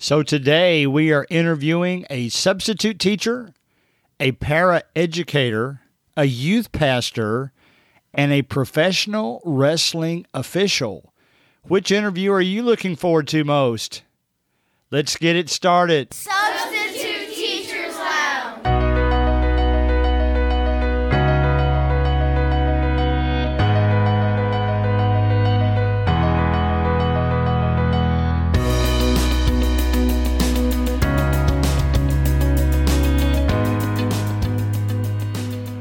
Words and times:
So 0.00 0.22
today 0.22 0.86
we 0.86 1.10
are 1.12 1.26
interviewing 1.28 2.06
a 2.08 2.28
substitute 2.28 3.00
teacher, 3.00 3.52
a 4.20 4.30
para 4.30 4.84
educator, 4.94 5.80
a 6.16 6.24
youth 6.24 6.70
pastor, 6.70 7.52
and 8.14 8.32
a 8.32 8.42
professional 8.42 9.42
wrestling 9.44 10.24
official. 10.32 11.12
Which 11.64 11.90
interview 11.90 12.30
are 12.30 12.40
you 12.40 12.62
looking 12.62 12.94
forward 12.94 13.26
to 13.28 13.42
most? 13.42 14.02
Let's 14.92 15.16
get 15.16 15.34
it 15.34 15.50
started. 15.50 16.14
Substitute 16.14 16.37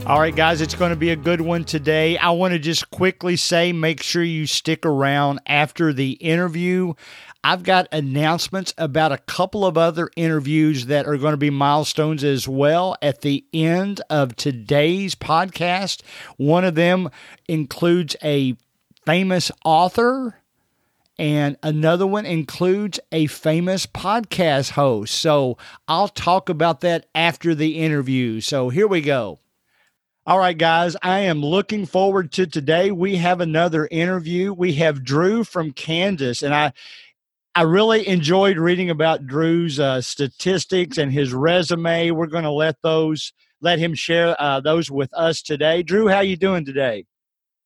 All 0.08 0.22
right, 0.22 0.34
guys, 0.34 0.62
it's 0.62 0.74
going 0.74 0.92
to 0.92 0.96
be 0.96 1.10
a 1.10 1.18
good 1.18 1.42
one 1.42 1.66
today. 1.66 2.18
I 2.18 2.30
want 2.30 2.54
to 2.54 2.60
just 2.60 2.90
quickly 2.92 3.36
say 3.36 3.74
make 3.74 4.02
sure 4.02 4.24
you 4.24 4.48
stick 4.48 4.86
around 4.86 5.42
after 5.46 5.92
the 5.92 6.12
interview. 6.12 6.94
I've 7.44 7.64
got 7.64 7.90
announcements 7.92 8.74
about 8.78 9.12
a 9.12 9.18
couple 9.18 9.66
of 9.66 9.78
other 9.78 10.10
interviews 10.16 10.86
that 10.86 11.08
are 11.08 11.18
going 11.18 11.34
to 11.34 11.38
be 11.38 11.50
milestones 11.50 12.24
as 12.24 12.48
well 12.48 12.96
at 13.02 13.20
the 13.20 13.44
end 13.52 14.00
of 14.10 14.38
today's 14.38 15.14
podcast. 15.14 16.04
One 16.38 16.64
of 16.64 16.76
them 16.76 17.10
includes 17.50 18.16
a 18.24 18.56
famous 19.06 19.52
author 19.66 20.40
and 21.20 21.58
another 21.62 22.08
one 22.08 22.26
includes 22.26 22.98
a 23.12 23.28
famous 23.28 23.86
podcast 23.86 24.70
host. 24.72 25.16
So 25.16 25.58
I'll 25.86 26.08
talk 26.08 26.48
about 26.48 26.80
that 26.80 27.08
after 27.14 27.54
the 27.54 27.80
interview. 27.80 28.40
So 28.40 28.70
here 28.70 28.88
we 28.88 29.02
go. 29.02 29.40
All 30.28 30.40
right, 30.40 30.58
guys, 30.58 30.98
I 31.02 31.20
am 31.20 31.42
looking 31.42 31.86
forward 31.86 32.34
to 32.34 32.46
today. 32.46 32.92
We 32.92 33.16
have 33.16 33.40
another 33.40 33.88
interview. 33.90 34.52
We 34.52 34.74
have 34.74 35.06
Drew 35.06 35.46
from 35.46 35.72
Kansas, 35.72 36.44
and 36.44 36.54
I 36.54 36.74
I 37.56 37.62
really 37.62 38.06
enjoyed 38.06 38.58
reading 38.58 38.90
about 38.90 39.26
Drew's 39.26 39.80
uh, 39.80 40.02
statistics 40.02 40.98
and 40.98 41.14
his 41.14 41.34
resume. 41.34 42.12
We're 42.12 42.28
going 42.28 42.44
to 42.44 42.52
let 42.52 42.76
those 42.84 43.32
let 43.62 43.80
him 43.80 43.94
share 43.94 44.36
uh, 44.38 44.60
those 44.60 44.92
with 44.92 45.10
us 45.14 45.42
today. 45.42 45.82
Drew, 45.82 46.10
how 46.10 46.18
are 46.18 46.24
you 46.24 46.36
doing 46.36 46.66
today? 46.66 47.06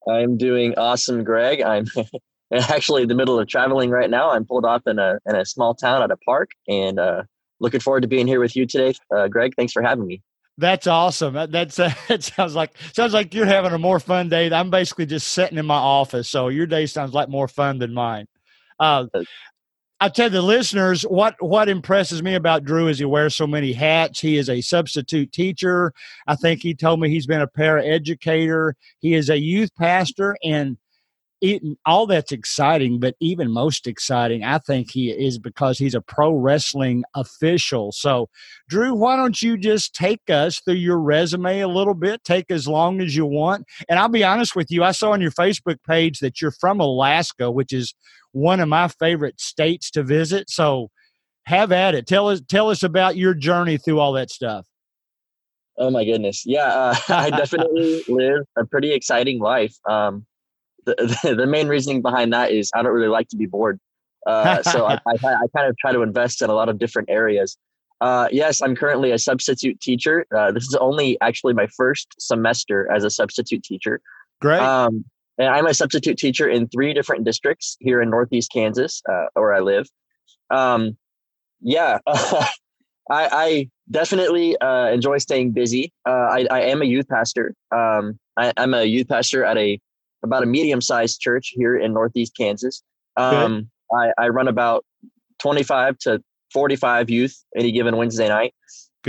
I'm 0.08 0.38
doing 0.38 0.76
awesome, 0.78 1.24
Greg. 1.24 1.64
I'm 1.64 1.88
actually 2.54 3.02
in 3.02 3.08
the 3.08 3.16
middle 3.16 3.40
of 3.40 3.48
traveling 3.48 3.90
right 3.90 4.10
now. 4.12 4.30
I'm 4.30 4.46
pulled 4.46 4.66
off 4.66 4.84
in 4.86 5.00
a 5.00 5.18
in 5.26 5.36
a 5.36 5.46
small 5.46 5.74
town 5.74 6.04
at 6.04 6.12
a 6.12 6.18
park, 6.18 6.52
and 6.68 7.00
uh, 7.00 7.24
looking 7.60 7.80
forward 7.80 8.02
to 8.02 8.08
being 8.08 8.28
here 8.28 8.40
with 8.40 8.56
you 8.56 8.68
today, 8.68 8.94
uh, 9.12 9.30
Greg. 9.30 9.54
Thanks 9.56 9.74
for 9.74 9.82
having 9.82 10.06
me. 10.06 10.22
That's 10.58 10.88
awesome. 10.88 11.34
That, 11.34 11.52
that's 11.52 11.76
that 12.08 12.24
sounds 12.24 12.56
like 12.56 12.72
sounds 12.94 13.14
like 13.14 13.34
you're 13.34 13.46
having 13.46 13.72
a 13.72 13.80
more 13.80 14.00
fun 14.00 14.30
day. 14.30 14.52
I'm 14.52 14.70
basically 14.70 15.06
just 15.06 15.30
sitting 15.30 15.58
in 15.58 15.66
my 15.66 15.76
office, 15.76 16.30
so 16.30 16.50
your 16.50 16.68
day 16.68 16.86
sounds 16.86 17.14
like 17.14 17.30
more 17.30 17.48
fun 17.48 17.80
than 17.80 17.94
mine. 17.94 18.28
Uh, 18.80 19.06
I 20.00 20.10
tell 20.10 20.32
the 20.32 20.42
listeners 20.42 21.04
what 21.04 21.36
what 21.40 21.70
impresses 21.70 22.24
me 22.24 22.34
about 22.34 22.66
Drew 22.66 22.88
is 22.88 22.98
he 22.98 23.06
wears 23.06 23.36
so 23.36 23.46
many 23.46 23.72
hats. 23.72 24.20
He 24.20 24.38
is 24.38 24.50
a 24.50 24.62
substitute 24.62 25.32
teacher. 25.32 25.94
I 26.28 26.36
think 26.36 26.62
he 26.62 26.74
told 26.74 27.00
me 27.00 27.10
he's 27.10 27.28
been 27.28 27.42
a 27.42 27.48
para 27.48 27.86
educator. 27.86 28.76
He 29.00 29.14
is 29.14 29.30
a 29.30 29.40
youth 29.40 29.70
pastor, 29.76 30.36
and 30.44 30.78
it, 31.42 31.62
all 31.86 32.06
that's 32.06 32.32
exciting. 32.32 33.00
But 33.00 33.16
even 33.20 33.52
most 33.52 33.88
exciting, 33.88 34.44
I 34.44 34.60
think 34.60 34.92
he 34.92 35.10
is 35.10 35.40
because 35.40 35.78
he's 35.78 35.96
a 35.96 36.02
pro 36.02 36.32
wrestling 36.32 37.04
official. 37.16 37.92
So, 37.92 38.30
Drew, 38.70 38.94
why 38.94 39.16
don't 39.16 39.42
you 39.42 39.58
just 39.58 39.94
take 39.96 40.30
us 40.30 40.60
through 40.60 40.76
your 40.76 41.00
resume 41.00 41.60
a 41.60 41.68
little 41.68 41.96
bit? 41.96 42.24
Take 42.24 42.52
as 42.52 42.68
long 42.68 43.02
as 43.02 43.16
you 43.16 43.26
want. 43.26 43.66
And 43.90 44.00
I'll 44.00 44.10
be 44.10 44.24
honest 44.24 44.56
with 44.56 44.70
you, 44.70 44.84
I 44.84 44.92
saw 44.92 45.12
on 45.12 45.22
your 45.22 45.32
Facebook 45.32 45.78
page 45.88 46.20
that 46.20 46.42
you're 46.42 46.52
from 46.52 46.80
Alaska, 46.80 47.52
which 47.52 47.74
is 47.74 47.94
one 48.32 48.60
of 48.60 48.70
my 48.70 48.88
favorite 48.88 49.42
states 49.42 49.92
to 49.92 50.04
visit. 50.04 50.50
So 50.50 50.90
have 51.46 51.72
at 51.72 51.96
it. 51.96 52.08
Tell 52.08 52.30
us 52.30 52.42
tell 52.48 52.70
us 52.70 52.84
about 52.84 53.18
your 53.18 53.34
journey 53.34 53.78
through 53.78 54.00
all 54.00 54.14
that 54.14 54.30
stuff. 54.30 54.68
Oh 55.78 55.90
my 55.90 56.06
goodness, 56.06 56.44
yeah, 56.46 56.68
uh, 56.68 56.96
I 57.10 57.30
definitely 57.30 58.04
live 58.08 58.46
a 58.58 58.66
pretty 58.66 58.94
exciting 58.94 59.40
life. 59.40 59.76
Um, 59.90 60.26
the, 60.86 61.36
the, 61.38 61.48
main 61.48 61.68
reasoning 61.68 62.02
behind 62.02 62.34
that 62.34 62.52
is 62.52 62.72
I 62.76 62.82
don't 62.82 62.94
really 62.94 63.08
like 63.08 63.28
to 63.30 63.38
be 63.38 63.46
bored, 63.46 63.80
uh, 64.28 64.62
so 64.64 64.86
I, 64.88 65.00
I, 65.08 65.16
I, 65.24 65.48
kind 65.56 65.68
of 65.68 65.78
try 65.78 65.92
to 65.92 66.02
invest 66.02 66.42
in 66.42 66.50
a 66.50 66.54
lot 66.54 66.70
of 66.70 66.80
different 66.80 67.10
areas. 67.10 67.58
Uh, 68.00 68.28
yes, 68.32 68.62
I'm 68.62 68.76
currently 68.76 69.12
a 69.12 69.20
substitute 69.20 69.80
teacher. 69.80 70.26
Uh, 70.36 70.52
this 70.52 70.64
is 70.64 70.76
only 70.76 71.20
actually 71.22 71.54
my 71.54 71.68
first 71.68 72.16
semester 72.20 72.92
as 72.92 73.04
a 73.04 73.12
substitute 73.12 73.64
teacher. 73.64 74.02
Great. 74.42 74.60
Um, 74.60 75.06
and 75.38 75.50
I'm 75.50 75.68
a 75.68 75.74
substitute 75.74 76.18
teacher 76.18 76.48
in 76.48 76.68
three 76.68 76.94
different 76.94 77.26
districts 77.26 77.78
here 77.80 78.02
in 78.02 78.10
Northeast 78.10 78.52
Kansas, 78.52 79.02
uh, 79.08 79.26
where 79.34 79.54
I 79.54 79.60
live. 79.60 79.88
Um, 80.50 80.98
yeah, 81.62 82.00
I, 82.08 82.50
I, 83.10 83.70
definitely 83.90 84.58
uh, 84.60 84.88
enjoy 84.88 85.18
staying 85.18 85.52
busy. 85.52 85.92
Uh, 86.08 86.12
I, 86.32 86.48
I, 86.50 86.62
am 86.62 86.82
a 86.82 86.86
youth 86.86 87.10
pastor. 87.10 87.54
Um, 87.76 88.18
I, 88.38 88.54
am 88.56 88.74
a 88.74 88.84
youth 88.84 89.10
pastor 89.10 89.44
at 89.44 89.58
a 89.58 89.80
about 90.24 90.44
a 90.44 90.46
medium-sized 90.46 91.20
church 91.20 91.54
here 91.56 91.78
in 91.78 91.94
Northeast 91.94 92.36
Kansas. 92.38 92.84
Um, 93.18 93.70
I, 93.94 94.12
I, 94.18 94.30
run 94.30 94.48
about 94.48 94.86
25 95.40 95.98
to 96.00 96.24
45 96.54 97.10
youth 97.10 97.44
any 97.58 97.72
given 97.72 97.98
Wednesday 97.98 98.30
night. 98.30 98.54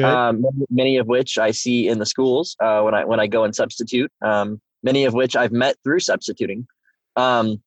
Um, 0.07 0.45
many 0.71 0.97
of 0.97 1.07
which 1.07 1.39
I 1.39 1.51
see 1.51 1.87
in 1.89 1.99
the 1.99 2.07
schools 2.07 2.57
uh, 2.61 2.81
when 2.81 2.95
I 2.95 3.05
when 3.05 3.21
I 3.21 3.27
go 3.27 3.45
and 3.45 3.55
substitute. 3.55 4.11
Um, 4.23 4.61
many 4.83 5.05
of 5.05 5.15
which 5.15 5.37
I've 5.37 5.53
met 5.53 5.77
through 5.85 6.01
substituting. 6.01 6.67
Um, 7.17 7.63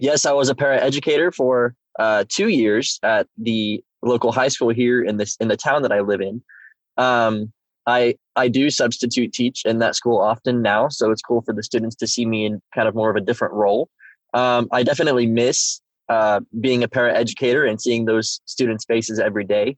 yes, 0.00 0.26
I 0.26 0.32
was 0.32 0.48
a 0.48 0.54
para 0.54 0.80
educator 0.80 1.30
for 1.30 1.74
uh, 1.98 2.24
two 2.28 2.48
years 2.48 2.98
at 3.02 3.26
the 3.38 3.82
local 4.02 4.32
high 4.32 4.48
school 4.48 4.70
here 4.70 5.02
in 5.02 5.16
this 5.16 5.36
in 5.40 5.48
the 5.48 5.56
town 5.56 5.82
that 5.82 5.92
I 5.92 6.00
live 6.00 6.20
in. 6.20 6.42
Um, 6.96 7.52
I 7.90 8.14
I 8.36 8.48
do 8.48 8.70
substitute 8.70 9.32
teach 9.32 9.64
in 9.64 9.78
that 9.80 9.96
school 9.96 10.18
often 10.18 10.62
now, 10.62 10.88
so 10.88 11.10
it's 11.10 11.22
cool 11.22 11.42
for 11.42 11.52
the 11.52 11.62
students 11.62 11.96
to 11.96 12.06
see 12.06 12.24
me 12.24 12.46
in 12.46 12.62
kind 12.74 12.88
of 12.88 12.94
more 12.94 13.10
of 13.10 13.16
a 13.16 13.20
different 13.20 13.54
role. 13.54 13.88
Um, 14.32 14.68
I 14.72 14.82
definitely 14.82 15.26
miss 15.26 15.80
uh, 16.08 16.40
being 16.60 16.82
a 16.82 16.88
para 16.88 17.14
educator 17.16 17.64
and 17.64 17.80
seeing 17.80 18.04
those 18.04 18.40
students' 18.44 18.84
faces 18.84 19.18
every 19.18 19.44
day. 19.44 19.76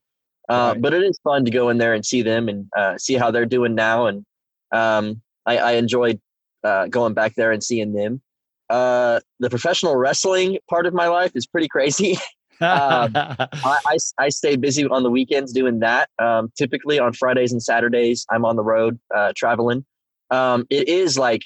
Uh, 0.49 0.73
right. 0.73 0.83
But 0.83 0.95
it 0.95 1.03
is 1.03 1.19
fun 1.25 1.45
to 1.45 1.50
go 1.50 1.71
in 1.71 1.78
there 1.78 1.95
and 1.95 2.05
see 2.05 2.23
them 2.23 2.49
and 2.49 2.67
uh, 2.77 2.99
see 2.99 3.15
how 3.15 3.31
they're 3.31 3.47
doing 3.47 3.75
now. 3.75 4.06
And 4.06 4.25
um, 4.73 5.23
I, 5.47 5.59
I 5.59 5.73
enjoyed 5.73 6.21
uh, 6.65 6.87
going 6.89 7.15
back 7.15 7.34
there 7.34 7.53
and 7.53 7.62
seeing 7.62 7.93
them. 7.93 8.21
Uh, 8.69 9.21
the 9.41 9.50
professional 9.50 9.97
wrestling 9.97 10.59
part 10.69 10.87
of 10.87 10.94
my 10.94 11.09
life 11.09 11.33
is 11.34 11.47
pretty 11.47 11.69
crazy. 11.69 12.19
um, 12.62 13.12
I, 13.15 13.49
I, 13.65 13.97
I, 14.19 14.28
stay 14.28 14.56
busy 14.56 14.87
on 14.87 15.03
the 15.03 15.11
weekends 15.11 15.53
doing 15.53 15.81
that. 15.81 16.09
Um, 16.19 16.53
typically 16.56 16.99
on 16.99 17.12
Fridays 17.12 17.53
and 17.53 17.62
Saturdays, 17.62 18.27
I'm 18.31 18.45
on 18.45 18.56
the 18.56 18.62
road 18.62 18.99
uh, 19.15 19.33
traveling. 19.37 19.84
Um, 20.31 20.67
it 20.71 20.89
is 20.89 21.19
like 21.19 21.43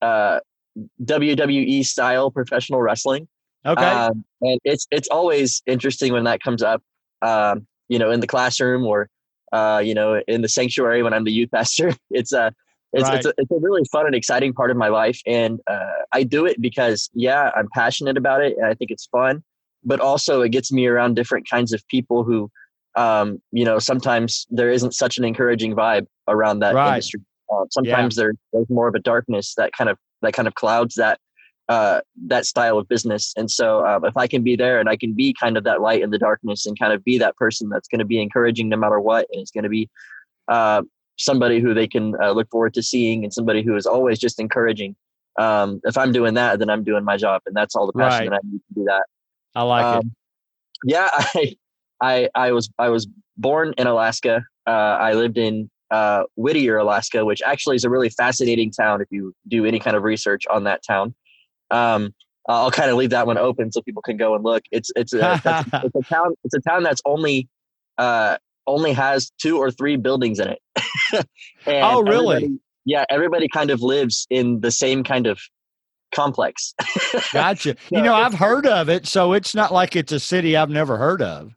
uh, 0.00 0.40
WWE 1.04 1.84
style 1.84 2.30
professional 2.30 2.80
wrestling. 2.80 3.28
Okay, 3.64 3.84
um, 3.84 4.24
and 4.40 4.58
it's 4.64 4.86
it's 4.90 5.08
always 5.08 5.62
interesting 5.66 6.12
when 6.12 6.24
that 6.24 6.42
comes 6.42 6.62
up. 6.62 6.82
Um, 7.20 7.66
you 7.88 7.98
know, 7.98 8.10
in 8.10 8.20
the 8.20 8.26
classroom 8.26 8.84
or 8.86 9.08
uh, 9.52 9.82
you 9.84 9.94
know, 9.94 10.20
in 10.26 10.42
the 10.42 10.48
sanctuary 10.48 11.02
when 11.02 11.12
I'm 11.12 11.24
the 11.24 11.32
youth 11.32 11.50
pastor. 11.50 11.92
It's 12.10 12.32
a 12.32 12.52
it's, 12.92 13.08
right. 13.08 13.16
it's, 13.16 13.26
a, 13.26 13.32
it's 13.38 13.50
a 13.50 13.58
really 13.58 13.82
fun 13.90 14.06
and 14.06 14.14
exciting 14.14 14.52
part 14.52 14.70
of 14.70 14.76
my 14.76 14.88
life. 14.88 15.20
And 15.26 15.60
uh, 15.66 16.02
I 16.12 16.24
do 16.24 16.44
it 16.44 16.60
because, 16.60 17.08
yeah, 17.14 17.50
I'm 17.56 17.68
passionate 17.72 18.18
about 18.18 18.42
it 18.42 18.56
and 18.58 18.66
I 18.66 18.74
think 18.74 18.90
it's 18.90 19.06
fun, 19.06 19.42
but 19.84 20.00
also 20.00 20.42
it 20.42 20.50
gets 20.50 20.72
me 20.72 20.86
around 20.86 21.14
different 21.14 21.48
kinds 21.48 21.72
of 21.72 21.86
people 21.88 22.24
who, 22.24 22.50
um, 22.96 23.40
you 23.50 23.64
know, 23.64 23.78
sometimes 23.78 24.46
there 24.50 24.70
isn't 24.70 24.94
such 24.94 25.18
an 25.18 25.24
encouraging 25.24 25.74
vibe 25.74 26.06
around 26.28 26.60
that 26.60 26.74
right. 26.74 26.94
industry. 26.94 27.20
Uh, 27.52 27.64
sometimes 27.70 28.16
yeah. 28.16 28.22
there, 28.22 28.32
there's 28.52 28.70
more 28.70 28.88
of 28.88 28.94
a 28.94 29.00
darkness 29.00 29.54
that 29.56 29.72
kind 29.76 29.90
of 29.90 29.98
that 30.22 30.32
kind 30.32 30.48
of 30.48 30.54
clouds 30.54 30.94
that 30.94 31.18
uh, 31.68 32.00
that 32.26 32.44
style 32.44 32.78
of 32.78 32.88
business. 32.88 33.32
And 33.36 33.50
so, 33.50 33.86
um, 33.86 34.04
if 34.04 34.16
I 34.16 34.26
can 34.26 34.42
be 34.42 34.56
there 34.56 34.80
and 34.80 34.88
I 34.88 34.96
can 34.96 35.14
be 35.14 35.34
kind 35.38 35.56
of 35.56 35.64
that 35.64 35.80
light 35.80 36.02
in 36.02 36.10
the 36.10 36.18
darkness 36.18 36.66
and 36.66 36.78
kind 36.78 36.92
of 36.92 37.04
be 37.04 37.18
that 37.18 37.36
person 37.36 37.68
that's 37.68 37.88
going 37.88 38.00
to 38.00 38.04
be 38.04 38.20
encouraging 38.20 38.68
no 38.68 38.76
matter 38.76 39.00
what, 39.00 39.26
and 39.32 39.40
it's 39.40 39.50
going 39.50 39.64
to 39.64 39.70
be 39.70 39.88
uh, 40.48 40.82
somebody 41.16 41.60
who 41.60 41.72
they 41.74 41.86
can 41.86 42.14
uh, 42.22 42.32
look 42.32 42.48
forward 42.50 42.74
to 42.74 42.82
seeing 42.82 43.24
and 43.24 43.32
somebody 43.32 43.62
who 43.62 43.76
is 43.76 43.86
always 43.86 44.18
just 44.18 44.40
encouraging. 44.40 44.96
Um, 45.38 45.80
if 45.84 45.96
I'm 45.96 46.12
doing 46.12 46.34
that, 46.34 46.58
then 46.58 46.68
I'm 46.68 46.84
doing 46.84 47.04
my 47.04 47.16
job, 47.16 47.42
and 47.46 47.56
that's 47.56 47.74
all 47.74 47.86
the 47.86 47.92
passion 47.94 48.28
right. 48.28 48.30
that 48.30 48.40
I 48.44 48.50
need 48.50 48.58
to 48.58 48.74
do 48.74 48.84
that. 48.84 49.04
I 49.54 49.62
like 49.62 49.84
um, 49.84 49.98
it. 49.98 50.06
Yeah, 50.84 51.08
I, 51.12 51.56
I, 52.00 52.28
I 52.34 52.52
was 52.52 52.70
I 52.78 52.88
was 52.88 53.06
born 53.36 53.74
in 53.78 53.86
Alaska. 53.86 54.44
Uh, 54.66 54.70
I 54.70 55.12
lived 55.14 55.38
in 55.38 55.70
uh, 55.90 56.24
Whittier, 56.36 56.78
Alaska, 56.78 57.24
which 57.24 57.42
actually 57.42 57.76
is 57.76 57.84
a 57.84 57.90
really 57.90 58.08
fascinating 58.08 58.70
town 58.70 59.00
if 59.00 59.08
you 59.10 59.34
do 59.48 59.66
any 59.66 59.78
kind 59.78 59.96
of 59.96 60.02
research 60.02 60.44
on 60.50 60.64
that 60.64 60.82
town. 60.86 61.14
Um, 61.70 62.14
I'll 62.48 62.70
kind 62.70 62.90
of 62.90 62.96
leave 62.96 63.10
that 63.10 63.26
one 63.26 63.38
open 63.38 63.70
so 63.70 63.82
people 63.82 64.02
can 64.02 64.16
go 64.16 64.34
and 64.34 64.42
look. 64.42 64.64
It's 64.72 64.90
it's 64.96 65.12
a, 65.12 65.40
it's 65.84 65.94
a 65.94 66.02
town 66.08 66.34
it's 66.44 66.54
a 66.54 66.60
town 66.60 66.82
that's 66.82 67.02
only 67.04 67.48
uh, 67.98 68.38
only 68.66 68.92
has 68.92 69.30
two 69.40 69.58
or 69.58 69.70
three 69.70 69.96
buildings 69.96 70.40
in 70.40 70.48
it. 70.48 70.58
oh, 71.66 72.02
really? 72.02 72.36
Everybody, 72.36 72.58
yeah, 72.84 73.04
everybody 73.10 73.48
kind 73.48 73.70
of 73.70 73.80
lives 73.80 74.26
in 74.30 74.60
the 74.60 74.70
same 74.70 75.04
kind 75.04 75.26
of 75.26 75.40
complex. 76.14 76.74
gotcha. 77.32 77.76
You 77.90 78.02
know, 78.02 78.14
I've 78.14 78.34
heard 78.34 78.66
of 78.66 78.88
it, 78.88 79.06
so 79.06 79.32
it's 79.32 79.54
not 79.54 79.72
like 79.72 79.96
it's 79.96 80.12
a 80.12 80.20
city 80.20 80.56
I've 80.56 80.70
never 80.70 80.96
heard 80.96 81.22
of. 81.22 81.52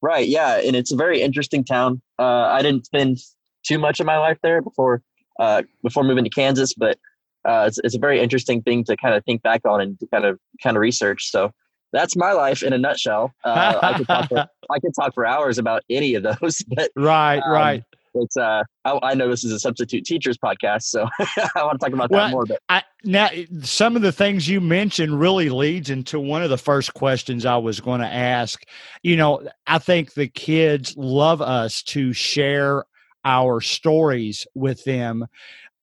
Right. 0.00 0.28
Yeah, 0.28 0.58
and 0.58 0.74
it's 0.74 0.92
a 0.92 0.96
very 0.96 1.22
interesting 1.22 1.64
town. 1.64 2.02
Uh, 2.18 2.24
I 2.24 2.62
didn't 2.62 2.86
spend 2.86 3.18
too 3.64 3.78
much 3.78 4.00
of 4.00 4.06
my 4.06 4.18
life 4.18 4.38
there 4.42 4.60
before 4.60 5.02
uh, 5.38 5.62
before 5.82 6.04
moving 6.04 6.24
to 6.24 6.30
Kansas, 6.30 6.74
but 6.74 6.98
uh, 7.44 7.64
it's, 7.66 7.78
it's 7.82 7.94
a 7.94 7.98
very 7.98 8.20
interesting 8.20 8.62
thing 8.62 8.84
to 8.84 8.96
kind 8.96 9.14
of 9.14 9.24
think 9.24 9.42
back 9.42 9.62
on 9.64 9.80
and 9.80 9.98
to 10.00 10.06
kind 10.06 10.24
of 10.24 10.38
kind 10.62 10.76
of 10.76 10.80
research. 10.80 11.30
So 11.30 11.52
that's 11.92 12.16
my 12.16 12.32
life 12.32 12.62
in 12.62 12.72
a 12.72 12.78
nutshell. 12.78 13.32
Uh, 13.44 13.78
I 13.82 13.98
could 13.98 14.06
talk 14.06 14.28
for, 14.28 14.48
I 14.70 14.78
could 14.78 14.94
talk 14.98 15.14
for 15.14 15.26
hours 15.26 15.58
about 15.58 15.82
any 15.90 16.14
of 16.14 16.22
those, 16.22 16.62
but 16.68 16.90
right, 16.96 17.40
um, 17.40 17.52
right. 17.52 17.84
It's 18.14 18.36
uh, 18.36 18.62
I, 18.84 18.98
I, 19.02 19.14
know 19.14 19.28
this 19.28 19.44
is 19.44 19.52
a 19.52 19.58
substitute 19.58 20.04
teachers 20.04 20.36
podcast, 20.38 20.82
so 20.82 21.08
I 21.18 21.64
want 21.64 21.80
to 21.80 21.86
talk 21.86 21.94
about 21.94 22.10
well, 22.10 22.26
that 22.26 22.30
more. 22.30 22.44
But 22.44 22.60
I, 22.68 22.82
now, 23.04 23.28
some 23.62 23.96
of 23.96 24.02
the 24.02 24.12
things 24.12 24.48
you 24.48 24.60
mentioned 24.60 25.18
really 25.18 25.48
leads 25.48 25.90
into 25.90 26.20
one 26.20 26.42
of 26.42 26.50
the 26.50 26.58
first 26.58 26.94
questions 26.94 27.46
I 27.46 27.56
was 27.56 27.80
going 27.80 28.00
to 28.00 28.12
ask. 28.12 28.62
You 29.02 29.16
know, 29.16 29.46
I 29.66 29.78
think 29.78 30.14
the 30.14 30.28
kids 30.28 30.94
love 30.96 31.40
us 31.40 31.82
to 31.84 32.12
share 32.12 32.84
our 33.24 33.60
stories 33.60 34.46
with 34.54 34.82
them 34.84 35.26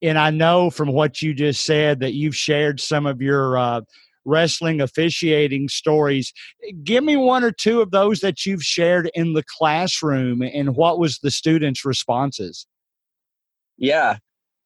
and 0.02 0.18
I 0.18 0.30
know 0.30 0.70
from 0.70 0.92
what 0.92 1.20
you 1.20 1.34
just 1.34 1.64
said 1.64 2.00
that 2.00 2.14
you've 2.14 2.36
shared 2.36 2.80
some 2.80 3.06
of 3.06 3.20
your 3.20 3.58
uh, 3.58 3.80
wrestling 4.24 4.80
officiating 4.80 5.68
stories. 5.68 6.32
Give 6.82 7.04
me 7.04 7.16
one 7.16 7.44
or 7.44 7.52
two 7.52 7.80
of 7.80 7.90
those 7.90 8.20
that 8.20 8.46
you've 8.46 8.62
shared 8.62 9.10
in 9.14 9.32
the 9.32 9.44
classroom, 9.44 10.42
and 10.42 10.76
what 10.76 10.98
was 10.98 11.18
the 11.18 11.30
students' 11.30 11.84
responses? 11.84 12.66
Yeah. 13.76 14.18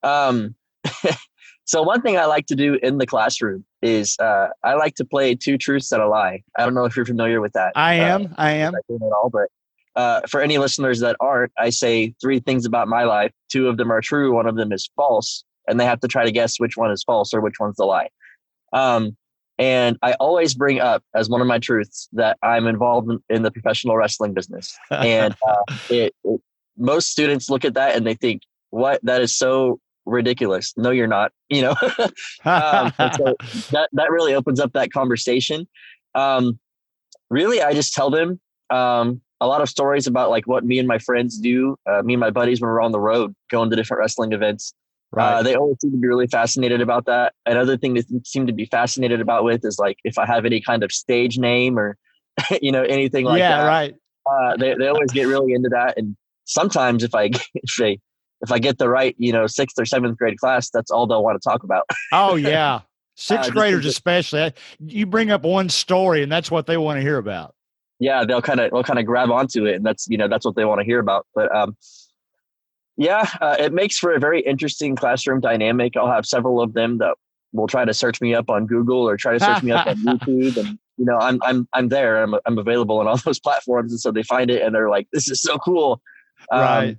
Um, 0.02 0.54
so 1.64 1.82
one 1.82 2.02
thing 2.02 2.18
I 2.18 2.26
like 2.26 2.46
to 2.46 2.56
do 2.56 2.78
in 2.82 2.98
the 2.98 3.06
classroom 3.06 3.64
is 3.80 4.16
uh, 4.18 4.48
I 4.62 4.74
like 4.74 4.96
to 4.96 5.04
play 5.04 5.34
two 5.34 5.56
truths 5.58 5.92
and 5.92 6.02
a 6.02 6.08
lie. 6.08 6.42
I 6.58 6.64
don't 6.64 6.74
know 6.74 6.84
if 6.84 6.96
you're 6.96 7.06
familiar 7.06 7.40
with 7.40 7.52
that. 7.52 7.72
I 7.76 7.94
am. 7.94 8.26
Uh, 8.26 8.34
I 8.38 8.50
am. 8.52 8.74
At 8.74 8.82
all, 9.02 9.30
but 9.32 9.48
uh, 9.96 10.22
for 10.28 10.40
any 10.40 10.58
listeners 10.58 11.00
that 11.00 11.16
aren't, 11.20 11.52
I 11.58 11.70
say 11.70 12.14
three 12.20 12.40
things 12.40 12.66
about 12.66 12.88
my 12.88 13.04
life. 13.04 13.32
Two 13.50 13.68
of 13.68 13.76
them 13.76 13.92
are 13.92 14.00
true, 14.00 14.34
one 14.34 14.46
of 14.46 14.56
them 14.56 14.72
is 14.72 14.90
false, 14.96 15.44
and 15.68 15.78
they 15.78 15.84
have 15.84 16.00
to 16.00 16.08
try 16.08 16.24
to 16.24 16.32
guess 16.32 16.58
which 16.58 16.76
one 16.76 16.90
is 16.90 17.04
false 17.04 17.32
or 17.32 17.40
which 17.40 17.60
one's 17.60 17.76
the 17.76 17.84
lie. 17.84 18.08
Um, 18.72 19.16
and 19.58 19.96
I 20.02 20.14
always 20.14 20.54
bring 20.54 20.80
up 20.80 21.04
as 21.14 21.28
one 21.28 21.40
of 21.40 21.46
my 21.46 21.58
truths 21.58 22.08
that 22.12 22.38
I'm 22.42 22.66
involved 22.66 23.10
in 23.28 23.42
the 23.42 23.50
professional 23.50 23.96
wrestling 23.96 24.34
business. 24.34 24.76
And 24.90 25.34
uh, 25.46 25.74
it, 25.90 26.14
it, 26.24 26.40
most 26.76 27.10
students 27.10 27.48
look 27.48 27.64
at 27.64 27.74
that 27.74 27.94
and 27.94 28.06
they 28.06 28.14
think, 28.14 28.42
"What? 28.70 29.00
That 29.04 29.20
is 29.20 29.36
so 29.36 29.78
ridiculous." 30.06 30.74
No, 30.76 30.90
you're 30.90 31.06
not. 31.06 31.32
You 31.48 31.62
know, 31.62 31.74
um, 32.44 32.92
so 32.98 33.36
that 33.70 33.88
that 33.92 34.10
really 34.10 34.34
opens 34.34 34.58
up 34.58 34.72
that 34.72 34.92
conversation. 34.92 35.68
Um, 36.16 36.58
really, 37.30 37.62
I 37.62 37.74
just 37.74 37.94
tell 37.94 38.10
them 38.10 38.40
um, 38.70 39.20
a 39.40 39.46
lot 39.46 39.60
of 39.60 39.68
stories 39.68 40.08
about 40.08 40.30
like 40.30 40.48
what 40.48 40.64
me 40.64 40.80
and 40.80 40.88
my 40.88 40.98
friends 40.98 41.38
do. 41.38 41.76
Uh, 41.88 42.02
me 42.02 42.14
and 42.14 42.20
my 42.20 42.30
buddies 42.30 42.60
when 42.60 42.68
we're 42.68 42.82
on 42.82 42.92
the 42.92 43.00
road, 43.00 43.34
going 43.50 43.70
to 43.70 43.76
different 43.76 44.00
wrestling 44.00 44.32
events. 44.32 44.74
Uh, 45.16 45.22
right. 45.22 45.34
Uh, 45.34 45.42
they 45.42 45.54
always 45.54 45.76
seem 45.80 45.92
to 45.92 45.96
be 45.96 46.06
really 46.06 46.26
fascinated 46.26 46.80
about 46.80 47.06
that. 47.06 47.34
Another 47.46 47.76
thing 47.76 47.94
they 47.94 48.02
seem 48.24 48.46
to 48.46 48.52
be 48.52 48.66
fascinated 48.66 49.20
about 49.20 49.44
with 49.44 49.64
is 49.64 49.78
like 49.78 49.98
if 50.04 50.18
I 50.18 50.26
have 50.26 50.44
any 50.44 50.60
kind 50.60 50.82
of 50.82 50.92
stage 50.92 51.38
name 51.38 51.78
or 51.78 51.96
you 52.62 52.72
know 52.72 52.82
anything 52.82 53.24
like 53.24 53.38
yeah, 53.38 53.58
that. 53.58 53.62
Yeah, 53.62 53.68
right. 53.68 53.94
Uh, 54.26 54.56
they 54.56 54.74
they 54.74 54.88
always 54.88 55.10
get 55.12 55.26
really 55.26 55.52
into 55.52 55.68
that, 55.70 55.96
and 55.96 56.16
sometimes 56.44 57.04
if 57.04 57.14
I 57.14 57.24
if 57.54 57.76
they 57.78 58.00
if 58.40 58.52
I 58.52 58.58
get 58.58 58.78
the 58.78 58.88
right 58.88 59.14
you 59.18 59.32
know 59.32 59.46
sixth 59.46 59.78
or 59.78 59.84
seventh 59.84 60.18
grade 60.18 60.38
class, 60.38 60.70
that's 60.70 60.90
all 60.90 61.06
they'll 61.06 61.22
want 61.22 61.40
to 61.40 61.48
talk 61.48 61.62
about. 61.62 61.84
oh 62.12 62.34
yeah, 62.36 62.80
sixth 63.16 63.50
uh, 63.50 63.52
graders 63.52 63.86
especially. 63.86 64.52
You 64.80 65.06
bring 65.06 65.30
up 65.30 65.42
one 65.42 65.68
story, 65.68 66.22
and 66.22 66.32
that's 66.32 66.50
what 66.50 66.66
they 66.66 66.76
want 66.76 66.98
to 66.98 67.02
hear 67.02 67.18
about 67.18 67.54
yeah, 68.00 68.24
they'll 68.24 68.42
kind 68.42 68.60
of 68.60 68.70
they'll 68.70 68.82
kind 68.82 68.98
of 68.98 69.06
grab 69.06 69.30
onto 69.30 69.66
it, 69.66 69.76
and 69.76 69.86
that's 69.86 70.06
you 70.08 70.18
know 70.18 70.28
that's 70.28 70.44
what 70.44 70.56
they 70.56 70.64
want 70.64 70.80
to 70.80 70.84
hear 70.84 70.98
about. 70.98 71.26
But 71.34 71.54
um, 71.54 71.76
yeah, 72.96 73.28
uh, 73.40 73.56
it 73.58 73.72
makes 73.72 73.98
for 73.98 74.12
a 74.12 74.20
very 74.20 74.40
interesting 74.40 74.94
classroom 74.94 75.40
dynamic. 75.40 75.96
I'll 75.96 76.10
have 76.10 76.26
several 76.26 76.60
of 76.60 76.74
them 76.74 76.98
that 76.98 77.16
will 77.52 77.66
try 77.66 77.84
to 77.84 77.94
search 77.94 78.20
me 78.20 78.34
up 78.34 78.50
on 78.50 78.66
Google 78.66 79.08
or 79.08 79.16
try 79.16 79.32
to 79.32 79.40
search 79.40 79.62
me 79.62 79.72
up 79.72 79.86
on 79.86 79.96
YouTube, 80.04 80.56
and 80.56 80.78
you 80.96 81.04
know 81.04 81.18
I'm 81.18 81.40
I'm 81.42 81.68
I'm 81.72 81.88
there. 81.88 82.22
I'm 82.22 82.34
I'm 82.46 82.58
available 82.58 82.98
on 82.98 83.08
all 83.08 83.16
those 83.24 83.40
platforms, 83.40 83.92
and 83.92 84.00
so 84.00 84.12
they 84.12 84.22
find 84.22 84.50
it 84.50 84.62
and 84.62 84.74
they're 84.74 84.90
like, 84.90 85.08
"This 85.12 85.28
is 85.28 85.40
so 85.40 85.58
cool." 85.58 86.00
Um, 86.52 86.60
right. 86.60 86.96